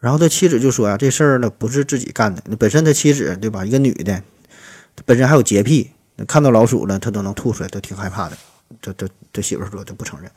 [0.00, 4.22] 然后他妻子就说呀，这事儿呢不是自己干的，本身他妻子对吧，一个女的，
[5.06, 5.92] 本身还有洁癖，
[6.26, 8.36] 看到老鼠了他都能吐出来，都挺害怕的。
[8.82, 10.30] 他他他媳妇说他不承认。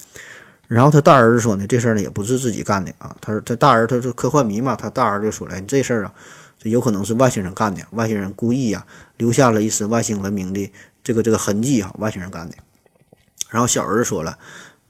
[0.68, 3.16] 然后他大儿子说呢，这事儿呢也不是自己干的啊。
[3.20, 6.14] 他说他大儿子他是科幻迷嘛，他大儿子就说了，这事儿啊，
[6.58, 8.86] 这有可能是外星人干的，外星人故意呀
[9.18, 10.72] 留下了一丝外星文明的
[11.04, 12.56] 这个这个痕迹啊，外星人干的。
[13.50, 14.38] 然后小儿子说了。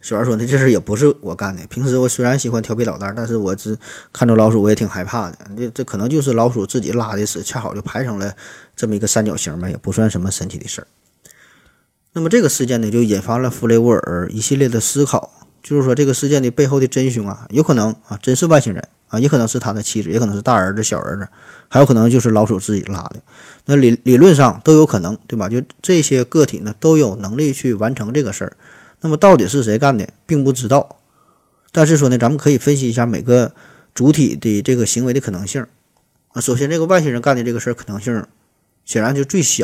[0.02, 1.66] 小孩说：“那这事也不是我干的。
[1.68, 3.78] 平时我虽然喜欢调皮捣蛋，但是我只
[4.12, 5.38] 看着老鼠我也挺害怕的。
[5.56, 8.36] 这这可能就是老鼠自己拉的屎，恰好就排成了
[8.76, 10.88] 这么一个三角形嘛，也不算什么神奇的事儿。
[12.14, 15.32] 那么这个事件呢，就引发了弗雷沃尔一系列的思考，
[15.62, 21.28] 就是说这个事件的背后的真凶啊，有可能啊真是外星人啊，也可能是他的妻子，也可能是大儿子、小儿子，
[21.70, 23.18] 还有可能就是老鼠自己拉的。
[23.66, 25.48] 那理理论上都有可能，对吧？
[25.48, 28.58] 就这些个体呢，都有能力去完成这个事儿。”
[29.02, 30.98] 那么到底是谁干的，并不知道。
[31.72, 33.54] 但是说呢，咱们可以分析一下每个
[33.94, 35.66] 主体的这个行为的可能性
[36.30, 36.42] 啊。
[36.42, 38.26] 首先，这个外星人干的这个事儿可能性
[38.86, 39.64] 显然就最小，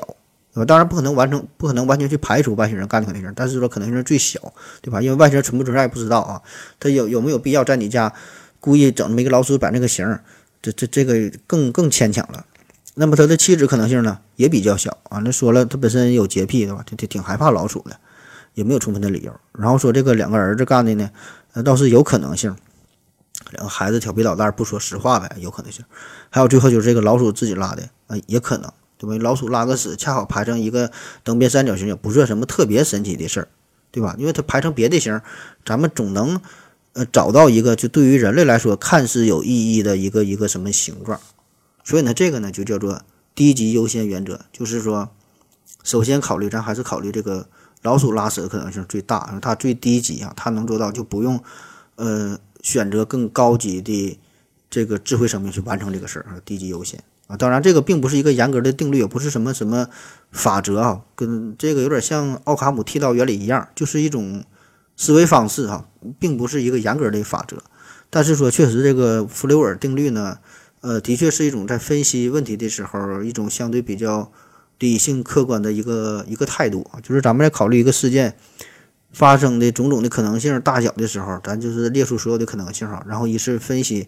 [0.53, 0.65] 对吧？
[0.65, 5.01] 当然不可能完成，不可能完全去排除外星人干的可能性，但是说可能性最小，对吧？
[5.01, 6.41] 因为外星人存不存在不知道啊。
[6.79, 8.11] 他有有没有必要在你家
[8.59, 10.19] 故意整这么一个老鼠摆那个形？
[10.61, 12.45] 这这这个更更牵强了。
[12.95, 15.19] 那么他的妻子可能性呢，也比较小啊。
[15.19, 16.83] 那说了，他本身有洁癖，对吧？
[16.83, 17.99] 就挺挺害怕老鼠的。
[18.57, 21.11] 也没有充分的理由，然后说这个两个儿子干的呢，
[21.53, 22.55] 呃，倒是有可能性。
[23.51, 25.85] 两个孩子调皮捣蛋，不说实话呗，有可能性。
[26.31, 29.15] 还有最后就是这个老鼠自己拉的，啊，也可能，对吧？
[29.23, 30.91] 老鼠拉个屎，恰好排成一个
[31.23, 33.47] 等边三角形，也不算什么特别神奇的事儿，
[33.91, 34.15] 对吧？
[34.17, 35.21] 因为它排成别的形，
[35.63, 36.41] 咱们总能
[36.93, 41.19] 呃找到一个就对于人类来说看似有意义的一个一个什么形状。
[41.83, 43.03] 所以呢，这个呢就叫做
[43.35, 45.11] 低级优先原则，就是说，
[45.83, 47.47] 首先考虑咱还是考虑这个。
[47.83, 51.41] 老鼠拉屎的可能性最大，它最低级啊，它能做到就不用，
[51.95, 54.19] 呃，选择更高级的
[54.69, 57.37] 这个智慧生命去完成这个事儿啊，低级优先啊。
[57.37, 59.87] 当然，这个并不是一个严格的定律，也不是什么什么
[60.31, 64.43] 法则啊，跟这个有点像奥卡姆剃刀原理一样，就是一种
[64.97, 65.87] 思维方式哈，
[66.19, 67.57] 并不是一个严格的法则。
[68.09, 70.39] 但是说，确实这个弗留尔定律呢，
[70.81, 74.31] 呃，的确是一种在分析问题的时候一种相对比较。
[74.79, 78.37] 理性客观的一个一个态度啊，就是咱们在考虑一个事件
[79.11, 84.07] 发生的种种的可能性大小的时候，咱就是列出所有的可能性哈，然后一是分析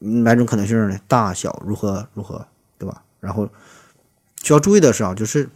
[0.00, 2.46] 哪种可能性呢大小如何如何，
[2.78, 3.02] 对吧？
[3.20, 3.48] 然后
[4.42, 5.48] 需要注意的是啊，就是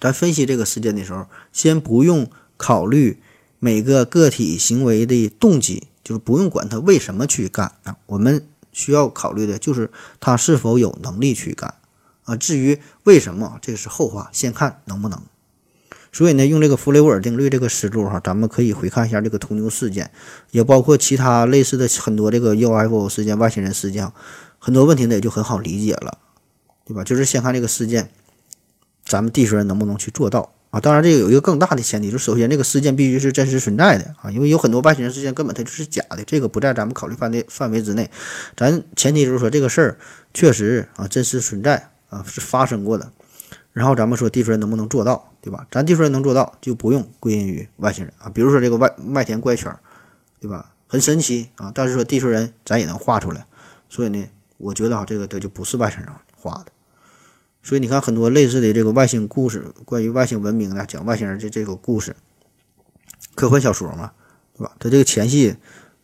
[0.00, 3.20] 咱分析这个事件的时候，先不用考虑
[3.58, 7.74] 每个个体行为的动机，就是不用管他为什么去干，
[8.06, 11.74] 我们需要考虑的就是他是否有能力去干。
[12.24, 15.20] 啊，至于为什么，这个是后话，先看能不能。
[16.14, 20.10] 所以呢，用这个弗雷沃尔定律这个思路哈，咱们可以回看一下这个屠牛事件，
[20.50, 24.12] 也包括其他类似的很多这个 UFO 事件、外星人事件，
[24.58, 26.18] 很多问题呢也就很好理解了，
[26.84, 27.02] 对吧？
[27.02, 28.10] 就是先看这个事件，
[29.06, 30.78] 咱们地球人能不能去做到啊？
[30.78, 38.10] 当然，这个有一个更大的前提，就首先这个事件必须是真实存在的啊，因为有很多外星人事件根本它就是假的，这个不在咱们考虑范围范围之内。
[38.54, 39.96] 咱前提就是说这个事儿
[40.34, 41.88] 确实啊真实存在。
[42.12, 43.10] 啊，是发生过的，
[43.72, 45.66] 然后咱们说地球人能不能做到，对吧？
[45.70, 48.28] 咱地球人能做到，就不用归因于外星人啊。
[48.28, 49.74] 比如说这个外麦田怪圈，
[50.38, 50.74] 对吧？
[50.86, 53.46] 很神奇啊，但是说地球人咱也能画出来，
[53.88, 56.66] 所以呢，我觉得啊，这个它就不是外星人画的。
[57.62, 62.14] 所以你看很多类似的这个外星故事，关于外星文明的讲外星人的这个故事，
[63.34, 64.12] 科幻小说嘛，
[64.58, 64.72] 对吧？
[64.78, 65.56] 它这个前戏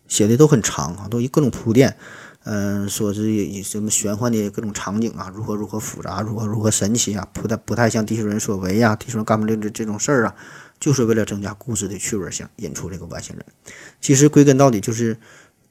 [0.06, 1.94] 写的都很长啊，都各种铺垫。
[2.50, 10.34] 嗯，说是以什么玄幻的各种场景啊，如何如何复杂，如何如何神奇啊，不太不太像地球人所为呀，地球人干不这这这种事儿啊，
[10.80, 13.44] 就是为了增加故事的趣味性，引出这个外星人。
[14.00, 15.18] 其实归根到底就是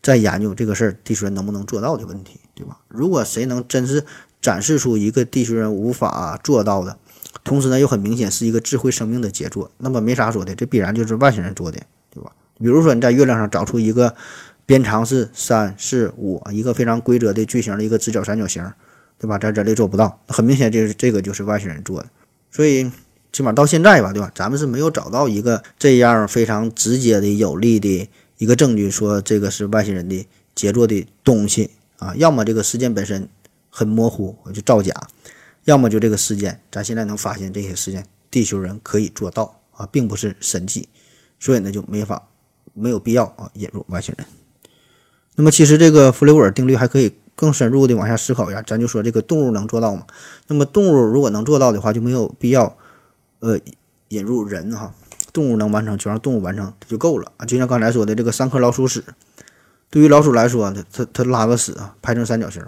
[0.04, 2.78] 在研究这个事儿，地球人能不能做到的问题，对吧？
[2.90, 4.06] 如果谁能真是
[4.40, 7.00] 展示出一个地球人无法做到的，
[7.44, 11.82] 同时呢又很明显是一个智慧生命的杰作，那么没啥说的，这必然就是外星人做的，
[12.14, 12.32] 对吧？
[12.60, 14.16] 比如说你在月亮上找出一个。
[14.68, 18.62] 边长是三四五，一个非常规则的矩形的一个直角三角形，
[19.18, 19.38] 对吧？
[19.38, 22.10] 在人类做不到，很明显就是这个就是外星人做的。
[22.52, 22.92] 所以
[23.32, 24.30] 起码到现在吧，对吧？
[24.36, 32.14] 咱们是没有找到一个这样非常直接的有力的一个证据，说这个是外星人的杰作的东西啊。
[32.18, 33.30] 要么这个事件本身
[33.70, 34.92] 很模糊，就造假；
[35.64, 40.90] 要么就这个事件，咱现在能发现这些事件，地球人可以做到啊，并不是神迹，
[41.40, 42.28] 所以呢就没法
[42.74, 44.28] 没有必要啊引入外星人。
[45.38, 50.04] 那么其实这个弗雷沃尔定律还可以更深入的往下思考一下，咱就说这个动物能做到吗？
[50.48, 52.76] 那么动物如果能做到的话，就没有必要，
[53.40, 53.60] 呃，
[54.10, 54.92] 引入人哈。
[55.32, 57.46] 动物能完成就让动物完成就够了啊。
[57.46, 59.04] 就像刚才说的这个三颗老鼠屎，
[59.92, 62.64] 对于老鼠来说，它它它拉个屎啊，排成三角形，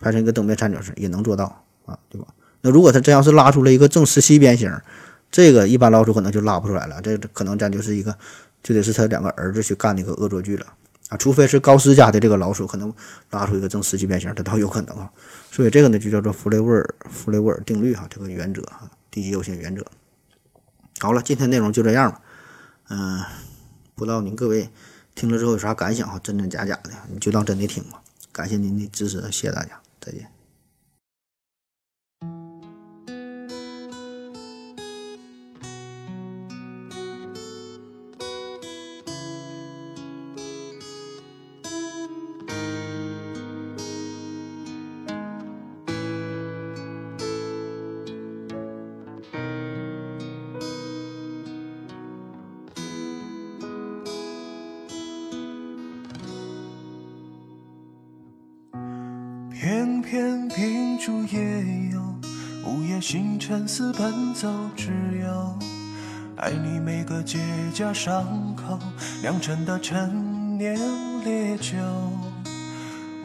[0.00, 2.26] 排成一个等边三角形也能做到啊，对吧？
[2.62, 4.76] 那如果它真要是拉出来一个正十七边形，
[5.30, 8.16] 这个一般老鼠可能就拉不出来了，这可能咱就是一个，
[8.60, 10.66] 就得是他两个儿子去干那个恶作剧了
[11.10, 12.92] 啊，除非是高斯家的这个老鼠可能
[13.30, 15.10] 拉出一个正十七边形，这倒有可能啊。
[15.50, 19.84] 所以这个呢就叫做弗雷沃尔弗雷沃尔定律哈，这个原则哈，第一优先原则。
[21.00, 22.20] 好了，今天内容就这样吧，
[22.88, 23.22] 嗯，
[23.94, 24.70] 不知道您各位
[25.14, 26.18] 听了之后有啥感想哈？
[26.22, 28.02] 真真假假的，你就当真的听吧。
[28.32, 30.33] 感谢您的支持，谢谢大家，再见。
[66.44, 67.38] 爱你每个结
[67.72, 68.78] 痂伤口，
[69.22, 70.78] 酿成的陈年
[71.24, 71.72] 烈酒。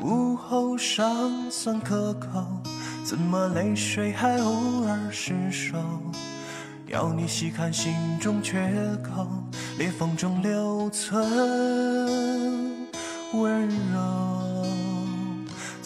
[0.02, 2.42] 午后尚算可口，
[3.04, 5.78] 怎么泪水还偶尔失守？
[6.88, 9.28] 要你细看心中缺口，
[9.78, 11.22] 裂缝中留存
[13.34, 14.39] 温柔。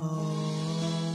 [0.00, 1.07] 哦。